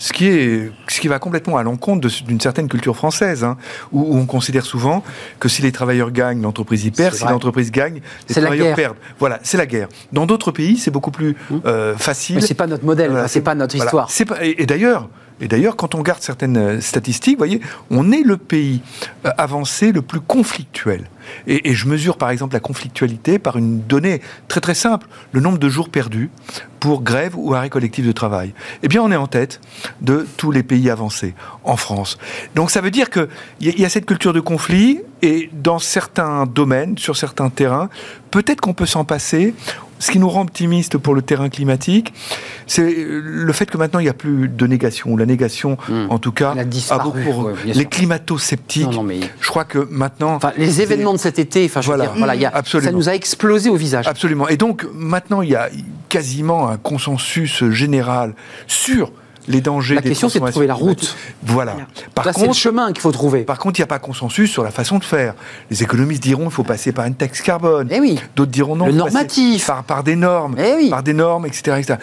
[0.00, 3.58] ce qui, est, ce qui va complètement à l'encontre d'une certaine culture française, hein,
[3.92, 5.04] où, on considère souvent
[5.38, 8.96] que si les travailleurs gagnent, l'entreprise y perd, si l'entreprise gagne, les travailleurs perdent.
[9.18, 9.88] Voilà, c'est la guerre.
[10.10, 11.56] Dans d'autres pays, c'est beaucoup plus mmh.
[11.66, 12.36] euh, facile.
[12.36, 14.08] Mais c'est pas notre modèle, c'est pas notre histoire.
[14.40, 15.10] et, d'ailleurs,
[15.40, 17.60] et d'ailleurs, quand on regarde certaines euh, statistiques, vous voyez,
[17.90, 18.82] on est le pays
[19.24, 21.08] euh, avancé le plus conflictuel.
[21.46, 25.58] Et, je mesure par exemple la conflictualité par une donnée très très simple, le nombre
[25.58, 26.30] de jours perdus
[26.78, 28.54] pour grève ou arrêt collectif de travail.
[28.82, 29.60] Eh bien, on est en tête
[30.00, 32.18] de tous les pays avancés en France.
[32.54, 33.28] Donc ça veut dire qu'il
[33.60, 37.90] y, y a cette culture de conflit et dans certains domaines, sur certains terrains,
[38.30, 39.54] peut-être qu'on peut s'en passer
[40.00, 42.12] ce qui nous rend optimistes pour le terrain climatique,
[42.66, 45.16] c'est le fait que maintenant il n'y a plus de négation.
[45.16, 46.06] La négation, hmm.
[46.08, 48.88] en tout cas, a, beaucoup pour les climato-sceptiques.
[49.40, 50.34] Je crois que maintenant.
[50.34, 52.12] Enfin, les événements de cet été, enfin, voilà,
[52.64, 54.06] ça nous a explosé au visage.
[54.06, 54.48] Absolument.
[54.48, 55.68] Et donc maintenant il y a
[56.08, 58.34] quasiment un consensus général
[58.66, 59.12] sur
[59.48, 59.94] les dangers.
[59.94, 61.16] La question, c'est de trouver la route.
[61.42, 61.76] Voilà.
[62.14, 63.42] Par Là, c'est le chemin qu'il faut trouver.
[63.42, 65.34] Par contre, il n'y a pas consensus sur la façon de faire.
[65.70, 67.88] Les économistes diront qu'il faut passer par une taxe carbone.
[67.90, 68.18] Eh oui.
[68.36, 68.86] D'autres diront non.
[68.86, 69.66] Le normatif.
[69.66, 70.56] Par, par, des normes.
[70.58, 70.90] Eh oui.
[70.90, 71.98] Par des normes, etc., etc.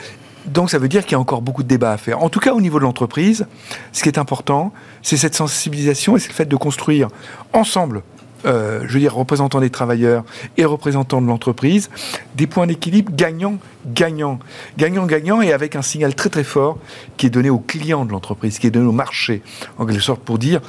[0.45, 2.24] Donc ça veut dire qu'il y a encore beaucoup de débats à faire.
[2.24, 3.45] En tout cas, au niveau de l'entreprise,
[3.91, 7.09] ce qui est important, c'est cette sensibilisation et c'est le fait de construire
[7.53, 8.03] ensemble
[8.45, 10.23] euh, je veux dire, représentants des travailleurs
[10.57, 11.89] et représentants de l'entreprise,
[12.35, 13.57] des points d'équilibre gagnant,
[13.93, 14.39] gagnant,
[14.77, 16.77] gagnant, gagnant, et avec un signal très très fort
[17.17, 19.41] qui est donné aux clients de l'entreprise, qui est donné au marché,
[19.77, 20.61] en quelque sorte, pour dire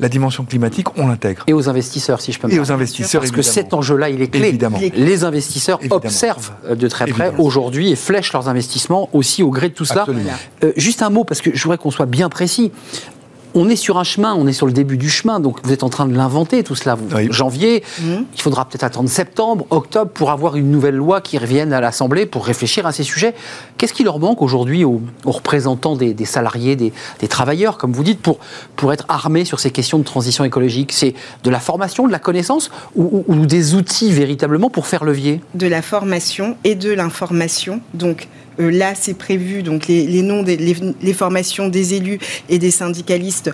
[0.00, 1.44] la dimension climatique, on l'intègre.
[1.46, 4.22] Et aux investisseurs, si je peux me Et aux investisseurs, Parce que cet enjeu-là, il
[4.22, 4.48] est clé.
[4.48, 4.78] Évidemment.
[4.94, 9.74] Les investisseurs observent de très près aujourd'hui et flèchent leurs investissements aussi au gré de
[9.74, 10.06] tout cela.
[10.64, 12.72] Euh, juste un mot, parce que je voudrais qu'on soit bien précis
[13.54, 15.82] on est sur un chemin, on est sur le début du chemin, donc vous êtes
[15.82, 16.96] en train de l'inventer tout cela.
[17.30, 18.24] Janvier, mhm.
[18.34, 22.26] il faudra peut-être attendre septembre, octobre pour avoir une nouvelle loi qui revienne à l'Assemblée
[22.26, 23.34] pour réfléchir à ces sujets.
[23.78, 26.92] Qu'est-ce qui leur manque aujourd'hui aux, représentants des, salariés, des,
[27.28, 28.38] travailleurs, comme vous dites, pour,
[28.76, 30.92] pour être armés sur ces questions de transition écologique?
[30.92, 35.40] C'est de la formation, de la connaissance ou, ou des outils véritablement pour faire levier?
[35.54, 37.80] De la formation et de l'information.
[37.94, 38.28] Donc,
[38.58, 43.50] là, c'est prévu, donc les, noms, des, les, formations des élus et des syndicalistes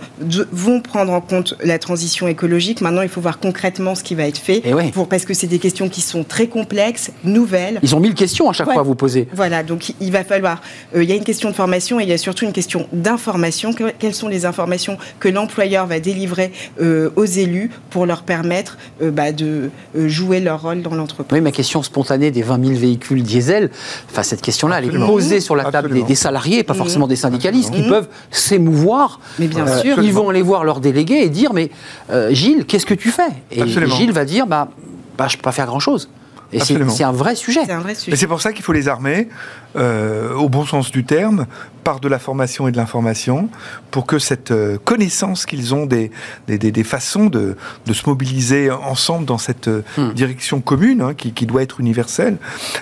[0.52, 2.80] vont prendre en compte la transition écologique.
[2.80, 5.46] Maintenant, il faut voir concrètement ce qui va être fait, eh pour, parce que c'est
[5.46, 7.78] des questions qui sont très complexes, nouvelles.
[7.82, 9.28] Ils ont mille questions à chaque fois à vous poser.
[9.32, 10.62] Voilà, donc il va falloir.
[10.94, 12.86] Euh, il y a une question de formation et il y a surtout une question
[12.92, 13.74] d'information.
[13.98, 19.32] Quelles sont les informations que l'employeur va délivrer euh, aux élus pour leur permettre bah,
[19.32, 21.36] de jouer leur rôle dans l'entreprise?
[21.36, 23.70] Oui, ma question spontanée des 20 000 véhicules diesel,
[24.10, 27.72] enfin cette question-là, elle est poser sur la table des, salariés, pas forcément des syndicalistes,
[27.72, 29.20] qui peuvent s'émouvoir.
[29.38, 30.02] Mais bien euh, sûr.
[30.02, 31.70] Ils vont aller voir leurs délégués et dire Mais
[32.10, 33.30] euh, Gilles, qu'est-ce que tu fais?
[33.50, 34.68] Et Gilles va dire bah,
[35.16, 36.08] bah, Je ne peux pas faire grand-chose.
[36.56, 38.14] Et c'est un vrai sujet.
[38.14, 39.28] Et c'est pour ça qu'il faut les armer,
[39.76, 41.46] euh, au bon sens du terme,
[41.84, 43.48] par de la formation et de l'information,
[43.90, 46.10] pour que cette euh, connaissance qu'ils ont des,
[46.48, 50.12] des, des, façons de, de, se mobiliser ensemble dans cette euh, hmm.
[50.12, 52.38] direction commune, hein, qui, qui, doit être universelle,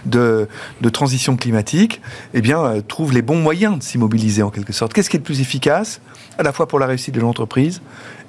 [0.07, 0.49] de,
[0.81, 2.01] de transition climatique,
[2.33, 4.93] eh bien, trouve les bons moyens de s'y mobiliser en quelque sorte.
[4.93, 6.01] Qu'est-ce qui est le plus efficace,
[6.39, 7.83] à la fois pour la réussite de l'entreprise,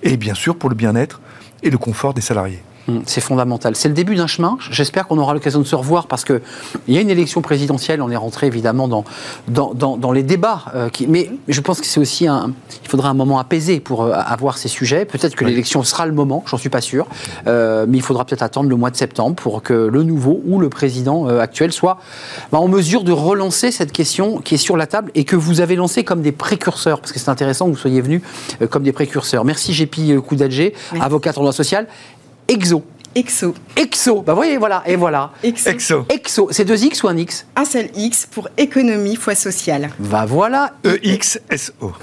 [0.03, 1.21] et bien sûr pour le bien-être
[1.63, 2.61] et le confort des salariés
[3.05, 3.75] c'est fondamental.
[3.75, 4.57] C'est le début d'un chemin.
[4.69, 6.41] J'espère qu'on aura l'occasion de se revoir parce qu'il
[6.87, 8.01] y a une élection présidentielle.
[8.01, 9.03] On est rentré évidemment dans,
[9.47, 10.65] dans, dans, les débats.
[10.75, 12.53] Euh, qui, mais je pense que c'est aussi un.
[12.83, 15.05] Il faudra un moment apaisé pour euh, avoir ces sujets.
[15.05, 17.07] Peut-être que l'élection sera le moment, j'en suis pas sûr.
[17.47, 20.59] Euh, mais il faudra peut-être attendre le mois de septembre pour que le nouveau ou
[20.59, 21.97] le président actuel soit
[22.51, 25.61] bah, en mesure de relancer cette question qui est sur la table et que vous
[25.61, 26.99] avez lancée comme des précurseurs.
[26.99, 28.21] Parce que c'est intéressant que vous soyez venus
[28.69, 29.43] comme des précurseurs.
[29.43, 31.87] Merci Gépi Koudadjé, avocat en droit social.
[32.47, 32.83] EXO.
[33.15, 33.55] EXO.
[33.77, 34.21] EXO.
[34.21, 35.31] Bah voyez, voilà, et voilà.
[35.43, 36.05] EXO.
[36.09, 36.49] EXO.
[36.51, 37.45] C'est deux X ou un X?
[37.55, 39.89] Un seul X pour économie fois sociale.
[39.99, 40.73] Bah voilà.
[40.85, 41.93] E-X-S-O.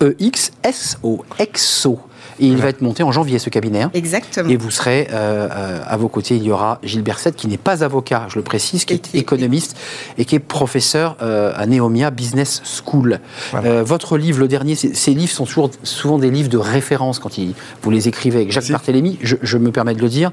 [0.00, 1.24] E-X-S-O.
[1.38, 1.98] EXO.
[2.38, 3.82] Et il va être monté en janvier, ce cabinet.
[3.82, 3.90] Hein.
[3.94, 4.48] Exactement.
[4.48, 6.36] Et vous serez euh, euh, à vos côtés.
[6.36, 9.76] Il y aura Gilles Berset, qui n'est pas avocat, je le précise, qui est économiste
[10.18, 13.20] et qui est professeur euh, à Neomia Business School.
[13.52, 17.30] votre livre, le dernier, ces livres sont toujours, souvent des livres de référence quand
[17.82, 19.18] vous les écrivez avec Jacques Barthélémy.
[19.22, 20.30] Je, je, me permets de le dire.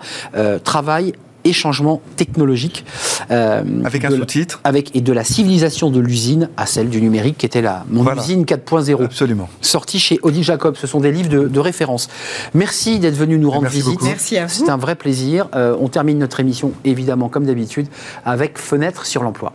[0.64, 1.14] Travail
[1.44, 2.86] et changement technologique.
[3.32, 4.62] Euh, avec un sous-titre.
[4.64, 8.06] Avec, et de la civilisation de l'usine à celle du numérique, qui était la mon
[8.16, 9.04] usine 4.0.
[9.04, 9.50] Absolument.
[9.62, 10.76] Sorti chez Odile Jacob.
[10.78, 12.10] Ce sont des livres de, référence.
[12.54, 14.02] Merci d'être venu nous rendre visite.
[14.02, 14.54] Merci à vous.
[14.54, 15.48] C'est un vrai plaisir.
[15.56, 17.88] Euh, on termine notre émission, évidemment, comme d'habitude,
[18.26, 19.54] avec Fenêtre sur l'emploi.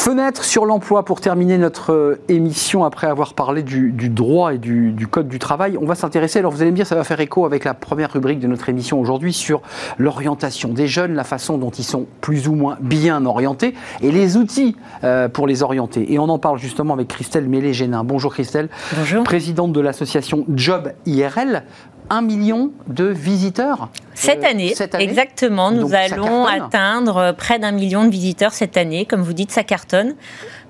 [0.00, 5.06] Fenêtre sur l'emploi pour terminer notre euh, émission après avoir parlé du, droit et du,
[5.10, 5.76] code du travail.
[5.78, 8.10] On va s'intéresser, alors vous allez me dire, ça va faire écho avec la première
[8.10, 9.60] rubrique de notre émission aujourd'hui sur
[9.98, 14.38] l'orientation des jeunes, la façon dont ils sont plus ou moins bien orientés et les
[14.38, 14.74] outils
[15.04, 16.10] euh, pour les orienter.
[16.10, 18.02] Et on en parle justement avec Christelle Mélé-Génin.
[18.02, 18.70] Bonjour Christelle.
[18.96, 19.22] Bonjour.
[19.22, 21.64] Présidente de l'association Job IRL.
[22.12, 25.70] Un million de visiteurs cette, euh, année, exactement.
[25.70, 29.06] Nous allons atteindre près d'un million de visiteurs cette année.
[29.06, 30.14] Comme vous dites, ça cartonne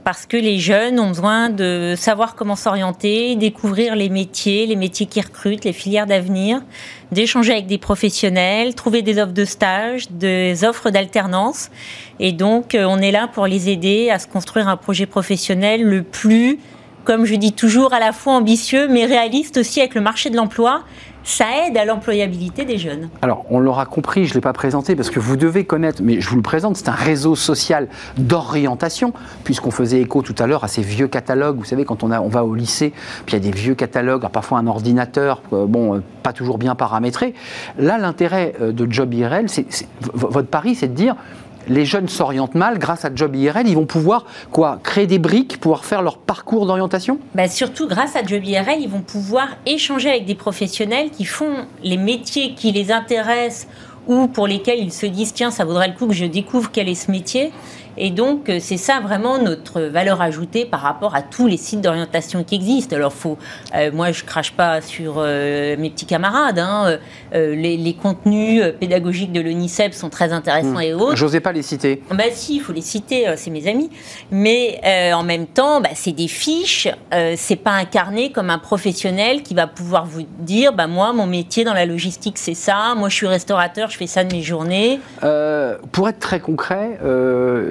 [0.05, 5.07] parce que les jeunes ont besoin de savoir comment s'orienter, découvrir les métiers, les métiers
[5.07, 6.61] qui recrutent, les filières d'avenir,
[7.13, 11.71] d'échanger avec des professionnels, trouver des offres de stage, des offres d'alternance.
[12.19, 15.83] Et donc, euh, on est là pour les aider à se construire un projet professionnel
[15.83, 16.59] le plus,
[17.05, 20.37] comme je dis toujours, à la fois ambitieux, mais réaliste aussi avec le marché de
[20.37, 20.85] l'emploi
[21.25, 23.09] ça aide à l'employabilité des jeunes.
[23.23, 26.21] Alors, on l'aura compris, je ne l'ai pas présenté parce que vous devez connaître, mais
[26.21, 29.13] je vous le présente, c'est un réseau social d'orientation,
[29.45, 31.59] puisqu'on faisait écho tout à l'heure à ces vieux catalogues.
[31.59, 32.93] Vous savez, quand on, a, on va au lycée,
[33.27, 36.59] puis il y a des vieux catalogues, parfois un ordinateur, euh, bon, euh, pas toujours
[36.59, 37.35] bien paramétré.
[37.79, 39.67] Là, l'intérêt euh, de Job IRL, c'est,
[40.13, 41.17] votre pari, c'est de dire
[41.71, 45.61] les jeunes s'orientent mal, grâce à Job IRL, ils vont pouvoir quoi créer des briques,
[45.61, 47.19] pouvoir faire leur parcours d'orientation?
[47.35, 51.67] Bah Surtout grâce à Job IRL, ils vont pouvoir échanger avec des professionnels qui font
[51.85, 53.69] les métiers qui les intéressent
[54.09, 56.89] ou pour lesquels ils se disent tiens, ça vaudrait le coup que je découvre quel
[56.89, 57.53] est ce métier.
[57.97, 61.81] Et donc, euh, c'est ça vraiment notre valeur ajoutée par rapport à tous les sites
[61.81, 62.97] d'orientation qui existent.
[62.97, 63.39] Alors, faut,
[63.75, 66.59] euh, moi, je crache pas sur euh, mes petits camarades.
[66.59, 66.99] Hein.
[67.33, 70.83] les, contenus pédagogiques de l'ONICEP sont très intéressants hmm.
[70.83, 71.17] et autres.
[71.17, 72.03] J'osais pas les citer.
[72.11, 73.91] Bah si, il faut les citer, c'est mes amis.
[74.31, 74.81] Mais
[75.13, 76.89] en même temps, bah, c'est des fiches.
[77.37, 81.65] c'est pas incarné comme un professionnel qui va pouvoir vous dire, bah moi, mon métier
[81.65, 82.95] dans la logistique, c'est ça.
[82.97, 85.01] Moi, je suis restaurateur, je fais ça de mes journées.
[85.93, 86.99] pour être très concret,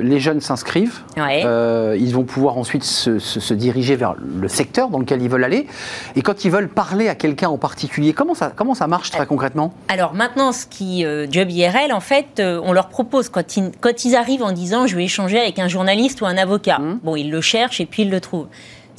[0.09, 0.99] les jeunes s'inscrivent.
[1.17, 5.67] Euh, ils vont pouvoir ensuite se, diriger vers le secteur dans lequel ils veulent aller.
[6.15, 9.25] Et quand ils veulent parler à quelqu'un en particulier, comment ça, comment ça marche très
[9.25, 9.73] concrètement?
[9.87, 13.71] Alors maintenant, ce qui euh, Job IRL, en fait, euh, on leur propose quand ils,
[13.79, 16.79] quand ils arrivent en disant je vais échanger avec un journaliste ou un avocat.
[16.79, 16.99] Mmh.
[17.03, 18.47] Bon, ils le cherchent et puis ils le trouvent.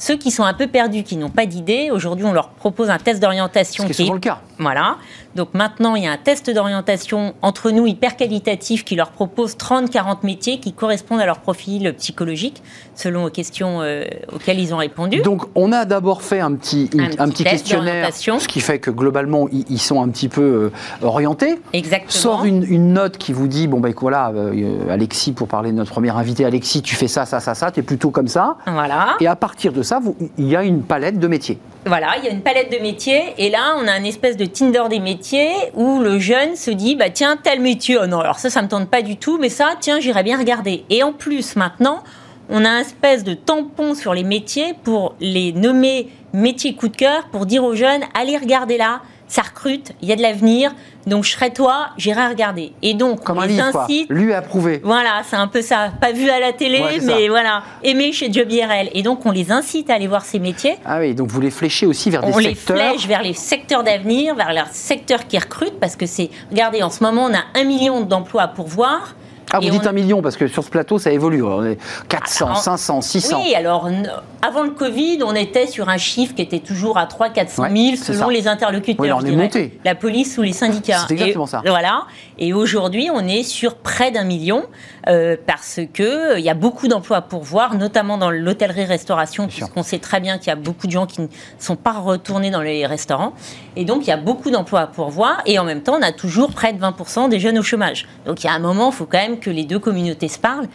[0.01, 2.97] Ceux qui sont un peu perdus, qui n'ont pas d'idée, aujourd'hui, on leur propose un
[2.97, 3.83] test d'orientation.
[3.83, 4.39] Ce qui est souvent le cas.
[4.57, 4.97] Voilà.
[5.35, 9.55] Donc maintenant, il y a un test d'orientation entre nous hyper qualitatif qui leur propose
[9.55, 12.61] 30-40 métiers qui correspondent à leur profil psychologique
[12.95, 14.03] selon aux questions euh,
[14.33, 15.21] auxquelles ils ont répondu.
[15.21, 19.47] Donc on a d'abord fait un petit, un, petit, questionnaire, ce qui fait que globalement,
[19.51, 21.59] ils, sont un petit peu euh, orientés.
[21.73, 22.11] Exactement.
[22.11, 25.91] Sort une, note qui vous dit, bon ben voilà, euh, Alexis, pour parler de notre
[25.91, 28.57] premier invité, Alexis, tu fais ça, ça, ça, ça, tu es plutôt comme ça.
[28.65, 29.15] Voilà.
[29.19, 31.59] Et à partir de ça, vous, il y a une palette de métiers.
[31.83, 34.45] Voilà, il y a une palette de métiers et là, on a un espèce de
[34.45, 38.37] Tinder des métiers où le jeune se dit bah tiens, tel métier, oh non, alors
[38.37, 40.85] ça ça me tente pas du tout, mais ça tiens, j'irais bien regarder.
[40.91, 42.03] Et en plus, maintenant,
[42.49, 46.95] on a un espèce de tampon sur les métiers pour les nommer métiers coup de
[46.95, 49.01] cœur pour dire aux jeunes allez regarder là,
[49.31, 50.73] ça recrute, il y a de l'avenir,
[51.07, 52.73] donc je serai toi, j'irai regarder.
[52.81, 53.87] Et donc, Comme un livre, quoi.
[54.09, 54.81] Lui approuvé.
[54.83, 55.89] Voilà, c'est un peu ça.
[56.01, 58.89] Pas vu à la télé, mais voilà, aimé chez Job IRL.
[58.93, 60.75] Et donc, on les incite à aller voir ces métiers.
[60.83, 62.75] Ah oui, donc vous les fléchez aussi vers des secteurs.
[62.75, 66.29] On les flèche vers les secteurs d'avenir, vers les secteurs qui recrutent, parce que c'est,
[66.49, 69.15] regardez, en ce moment, on a un million d'emplois à pourvoir.
[69.53, 71.43] Ah, vous dites un million, parce que sur ce plateau, ça évolue.
[71.43, 71.77] On est
[72.07, 73.41] 400, 500, 600.
[73.41, 73.89] Oui, alors,
[74.41, 77.95] avant le Covid, on était sur un chiffre qui était toujours à 3 400 000
[77.97, 79.03] selon les interlocuteurs.
[79.03, 79.79] Oui, on est monté.
[79.83, 81.05] La police ou les syndicats.
[81.07, 81.61] C'est exactement ça.
[81.65, 82.03] Voilà.
[82.39, 84.63] Et aujourd'hui, on est sur près d'un million
[85.07, 89.99] euh, parce que euh, y a beaucoup d'emplois pour voir, notamment dans l'hôtellerie-restauration, puisqu'on sait
[89.99, 91.27] très bien qu'il y a beaucoup de gens qui ne
[91.59, 93.33] sont pas retournés dans les restaurants.
[93.75, 95.41] Et donc, il y a beaucoup d'emplois pour voir.
[95.45, 98.07] Et en même temps, on a toujours près de 20% des jeunes au chômage.
[98.25, 100.39] Donc, il y a un moment, il faut quand même que les deux communautés se
[100.39, 100.67] parlent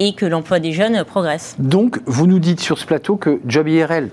[0.00, 1.54] et que l'emploi des jeunes progresse.
[1.58, 4.10] Donc, vous nous dites sur ce plateau que Job IRL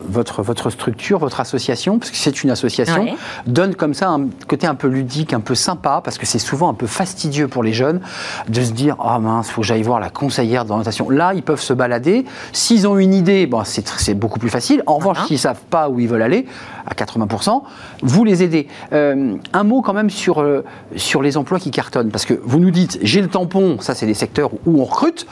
[0.00, 3.06] votre, votre structure, votre association, parce que c'est une association,
[3.46, 6.68] donne comme ça un côté un peu ludique, un peu sympa, parce que c'est souvent
[6.68, 8.00] un peu fastidieux pour les jeunes
[8.48, 11.08] de se dire Ah oh mince, faut que j'aille voir la conseillère d'orientation.
[11.10, 12.24] Là, ils peuvent se balader.
[12.52, 14.82] S'ils ont une idée, bon, c'est beaucoup plus facile.
[14.86, 15.26] En revanche, uh-huh.
[15.26, 16.46] s'ils ne savent pas où ils veulent aller,
[16.86, 17.62] à 80%,
[18.02, 18.68] vous les aidez.
[18.92, 20.64] Euh, un mot quand même sur, euh,
[20.96, 24.06] sur les emplois qui cartonnent, parce que vous nous dites J'ai le tampon, ça c'est
[24.06, 25.26] des secteurs où on recrute.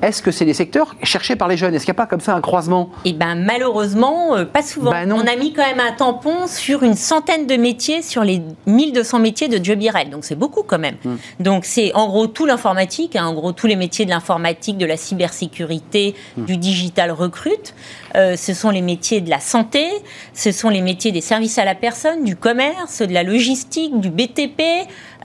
[0.00, 1.74] Est-ce que c'est les secteurs cherchés par les jeunes?
[1.74, 2.90] Est-ce qu'il n'y a pas comme ça un croisement?
[3.04, 4.92] Eh bien, malheureusement, euh, pas souvent.
[4.92, 8.40] Bah On a mis quand même un tampon sur une centaine de métiers sur les
[8.66, 9.80] 1200 métiers de Job
[10.10, 10.96] Donc, c'est beaucoup quand même.
[11.04, 11.16] Hmm.
[11.40, 14.86] Donc, c'est en gros tout l'informatique, hein, en gros tous les métiers de l'informatique, de
[14.86, 16.44] la cybersécurité, hmm.
[16.44, 17.74] du digital recrute.
[18.14, 19.84] Euh, ce sont les métiers de la santé,
[20.32, 24.10] ce sont les métiers des services à la personne, du commerce, de la logistique, du
[24.10, 24.62] BTP,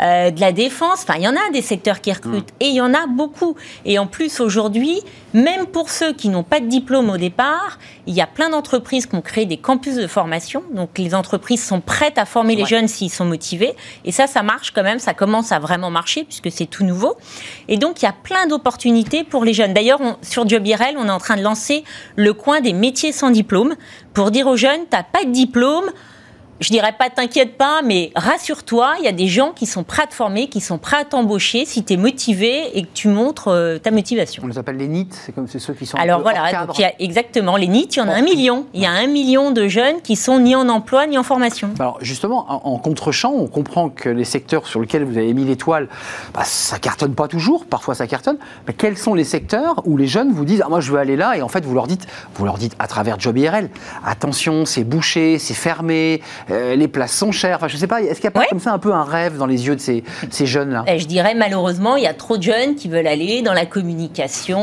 [0.02, 1.04] euh, de la défense.
[1.04, 2.62] Enfin, il y en a des secteurs qui recrutent hmm.
[2.62, 3.56] et il y en a beaucoup.
[3.86, 5.02] Et en plus, aujourd'hui,
[5.34, 9.06] même pour ceux qui n'ont pas de diplôme au départ, il y a plein d'entreprises
[9.06, 10.64] qui ont créé des campus de formation.
[10.72, 13.76] Donc les entreprises sont prêtes à former les jeunes s'ils sont motivés.
[14.06, 17.16] Et ça, ça marche quand même, ça commence à vraiment marcher puisque c'est tout nouveau.
[17.68, 19.74] Et donc il y a plein d'opportunités pour les jeunes.
[19.74, 21.84] D'ailleurs, sur Job IRL, on est en train de lancer
[22.16, 23.76] le coin des métiers sans diplôme
[24.14, 25.86] pour dire aux jeunes, tu n'as pas de diplôme,
[26.64, 30.04] je dirais pas t'inquiète pas, mais rassure-toi, il y a des gens qui sont prêts
[30.04, 33.10] à te former, qui sont prêts à t'embaucher si tu es motivé et que tu
[33.10, 34.44] montres euh, ta motivation.
[34.46, 35.98] On les appelle les NIT, c'est comme ceux qui sont.
[35.98, 38.66] Alors voilà, donc il y a exactement les NIT, il y en a un million.
[38.74, 41.72] Il y a un million de jeunes qui sont ni en emploi ni en formation.
[41.80, 45.90] Alors justement, en, contre-champ, on comprend que les secteurs sur lesquels vous avez mis l'étoile,
[46.34, 48.38] bah, ça cartonne pas toujours, parfois ça cartonne.
[48.68, 51.18] Mais quels sont les secteurs où les jeunes vous disent ah, moi je veux aller
[51.18, 53.70] là et en fait vous leur dites, vous leur dites à travers Job IRL,
[54.06, 56.22] attention c'est bouché, c'est fermé
[56.54, 57.58] euh, les places sont chères.
[57.58, 59.38] Enfin, je sais pas, est-ce qu'il n'y a pas comme ça un peu un rêve
[59.38, 60.04] dans les yeux de ces,
[60.46, 60.86] jeunes-là?
[60.88, 63.66] Eh, Je dirais malheureusement, il y a trop de jeunes qui veulent aller dans la
[63.66, 64.62] communication,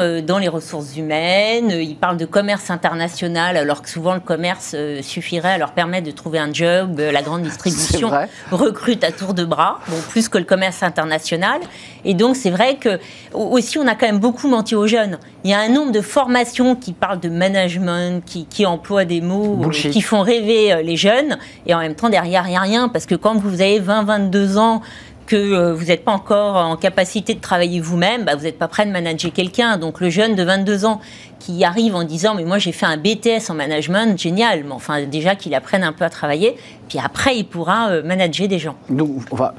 [0.00, 1.70] euh, dans les ressources humaines.
[1.70, 6.06] Ils parlent de commerce international, alors que souvent le commerce euh, suffirait à leur permettre
[6.06, 6.98] de trouver un job.
[6.98, 8.10] la grande distribution
[8.50, 11.60] recrute à tour de bras, bon, plus que le commerce international.
[12.04, 12.98] Et donc, c'est vrai que
[13.32, 15.18] aussi, on a quand même beaucoup menti aux jeunes.
[15.44, 19.20] Il y a un nombre de formations qui parlent de management, qui, qui emploient des
[19.20, 22.88] mots qui font rêver les jeunes et en même temps derrière il n'y a rien
[22.88, 24.82] parce que quand vous avez 20-22 ans
[25.26, 28.68] que euh, vous n'êtes pas encore en capacité de travailler vous-même, bah, vous n'êtes pas
[28.68, 29.76] prêt de manager quelqu'un.
[29.76, 31.00] Donc le jeune de 22 ans
[31.38, 35.02] qui arrive en disant mais moi j'ai fait un BTS en management, génial, mais enfin
[35.02, 36.56] déjà qu'il apprenne un peu à travailler,
[36.92, 38.74] puis après il pourra euh, manager des gens.
[38.90, 39.08] Donc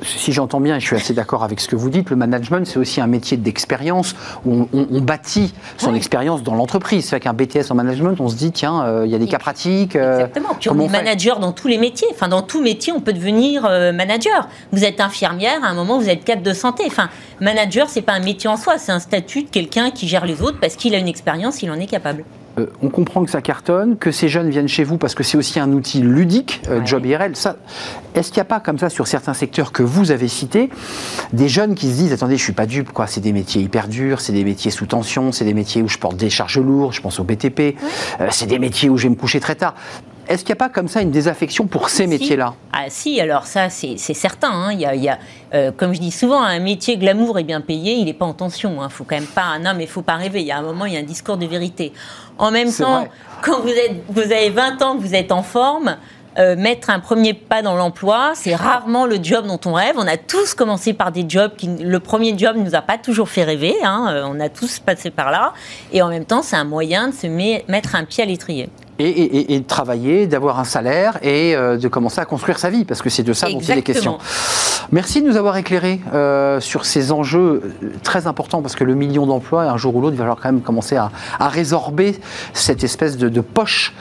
[0.04, 2.68] si j'entends bien, et je suis assez d'accord avec ce que vous dites, le management
[2.68, 4.16] c'est aussi un métier d'expérience
[4.46, 7.06] où on, bâtit son expérience dans l'entreprise.
[7.06, 9.40] C'est qu'un BTS en management, on se dit tiens, euh, il y a des cas
[9.40, 9.96] pratiques.
[9.96, 10.56] Euh, Exactement.
[10.60, 12.08] Puis on est manager dans tous les métiers.
[12.12, 14.48] Enfin dans tout métier, on peut devenir manager.
[14.72, 16.84] Vous êtes infirmière, à un moment vous êtes cadre de santé.
[16.86, 17.10] Enfin
[17.42, 20.44] manager c'est pas un métier en soi, c'est un statut de quelqu'un qui gère les
[20.44, 22.26] autres parce qu'il a une expérience, il est capable.
[22.60, 25.38] Euh, on comprend que ça cartonne, que ces jeunes viennent chez vous parce que c'est
[25.38, 27.36] aussi un outil ludique, euh, Job IRL.
[27.36, 27.56] Ça,
[28.14, 30.70] est-ce qu'il n'y a pas comme ça sur certains secteurs que vous avez cités,
[31.32, 33.08] des jeunes qui se disent attendez, je suis pas dupe, quoi.
[33.08, 35.98] C'est des métiers hyper durs, c'est des métiers sous tension, c'est des métiers où je
[35.98, 37.76] porte des charges lourdes, je pense au BTP,
[38.20, 39.74] euh, c'est des métiers où je vais me coucher très tard.
[40.34, 42.56] Est-ce qu'il n'y a pas comme ça une désaffection pour ces métiers-là?
[42.72, 44.50] Ah si, alors ça c'est certain.
[44.50, 44.74] Hein.
[44.74, 45.20] Il y a,
[45.54, 48.34] euh, comme je dis souvent, un métier glamour et bien payé, il n'est pas en
[48.34, 48.78] tension.
[48.80, 48.90] Il hein.
[48.90, 50.42] faut quand même pas, non mais il faut pas rêver.
[50.42, 51.94] Il y a un moment, il y a un discours de vérité.
[52.40, 53.08] En même temps,
[53.44, 55.98] quand vous, êtes, vous avez 20 ans, que vous êtes en forme,
[56.40, 59.98] euh, mettre un premier pas dans l'emploi, c'est rarement le job dont on rêve.
[60.00, 62.98] On a tous commencé par des jobs qui, le premier job ne nous a pas
[62.98, 63.76] toujours fait rêver.
[63.84, 64.08] Hein.
[64.10, 65.54] Euh, on a tous passé par là.
[65.92, 68.68] Et en même temps, c'est un moyen de se mettre un pied à l'étrier
[69.04, 73.02] et, de travailler, d'avoir un salaire et euh, de commencer à construire sa vie, parce
[73.02, 74.18] que c'est de ça dont il est question.
[74.92, 78.96] Merci de nous avoir éclairé euh, sur ces enjeux euh, très importants, parce que le
[78.96, 82.20] million d'emplois, un jour ou l'autre, il va falloir quand même commencer à, résorber
[82.54, 83.94] cette espèce de, poche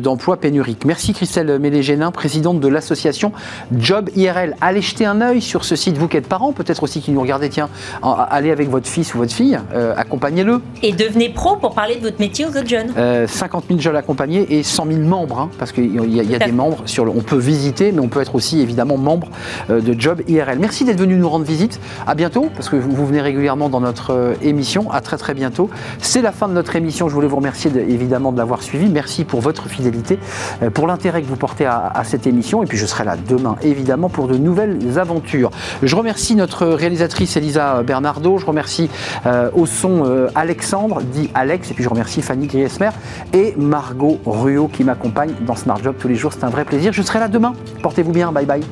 [0.00, 0.84] d'emplois pénuriques.
[0.84, 3.32] Merci Christelle Mélégénin, présidente de l'association
[3.76, 4.56] Job IRL.
[4.60, 7.20] Allez jeter un œil sur ce site, vous qui êtes parents, peut-être aussi qui nous
[7.20, 7.68] regardez, tiens,
[8.02, 9.58] allez avec votre fils ou votre fille,
[9.96, 10.62] accompagnez-le.
[10.82, 12.92] Et devenez pro pour parler de votre métier aux autres jeunes.
[13.26, 17.04] 50 000 jeunes et 100 000 membres, hein, parce qu'il y a, des membres sur
[17.04, 19.28] le, on peut visiter, mais on peut être aussi évidemment membre
[19.70, 20.58] euh, de Job IRL.
[20.58, 21.80] Merci d'être venu nous rendre visite.
[22.06, 24.90] À bientôt, parce que vous, venez régulièrement dans notre euh, émission.
[24.90, 25.70] À très très bientôt.
[25.98, 27.08] C'est la fin de notre émission.
[27.08, 28.88] Je voulais vous remercier évidemment de l'avoir suivi.
[28.88, 30.18] Merci pour votre fidélité,
[30.62, 32.62] euh, pour l'intérêt que vous portez à, cette émission.
[32.62, 35.50] Et puis je serai là demain évidemment pour de nouvelles aventures.
[35.82, 38.38] Je remercie notre réalisatrice Elisa Bernardo.
[38.38, 38.90] Je remercie
[39.54, 42.90] au son Alexandre, dit Alex, et puis je remercie Fanny Griesmer
[43.32, 43.54] et
[43.94, 46.32] Margot qui m'accompagne dans Smart Job tous les jours.
[46.32, 46.92] C'est un vrai plaisir.
[46.92, 47.54] Je serai là demain.
[47.82, 48.32] Portez-vous bien.
[48.32, 48.62] Bye bye.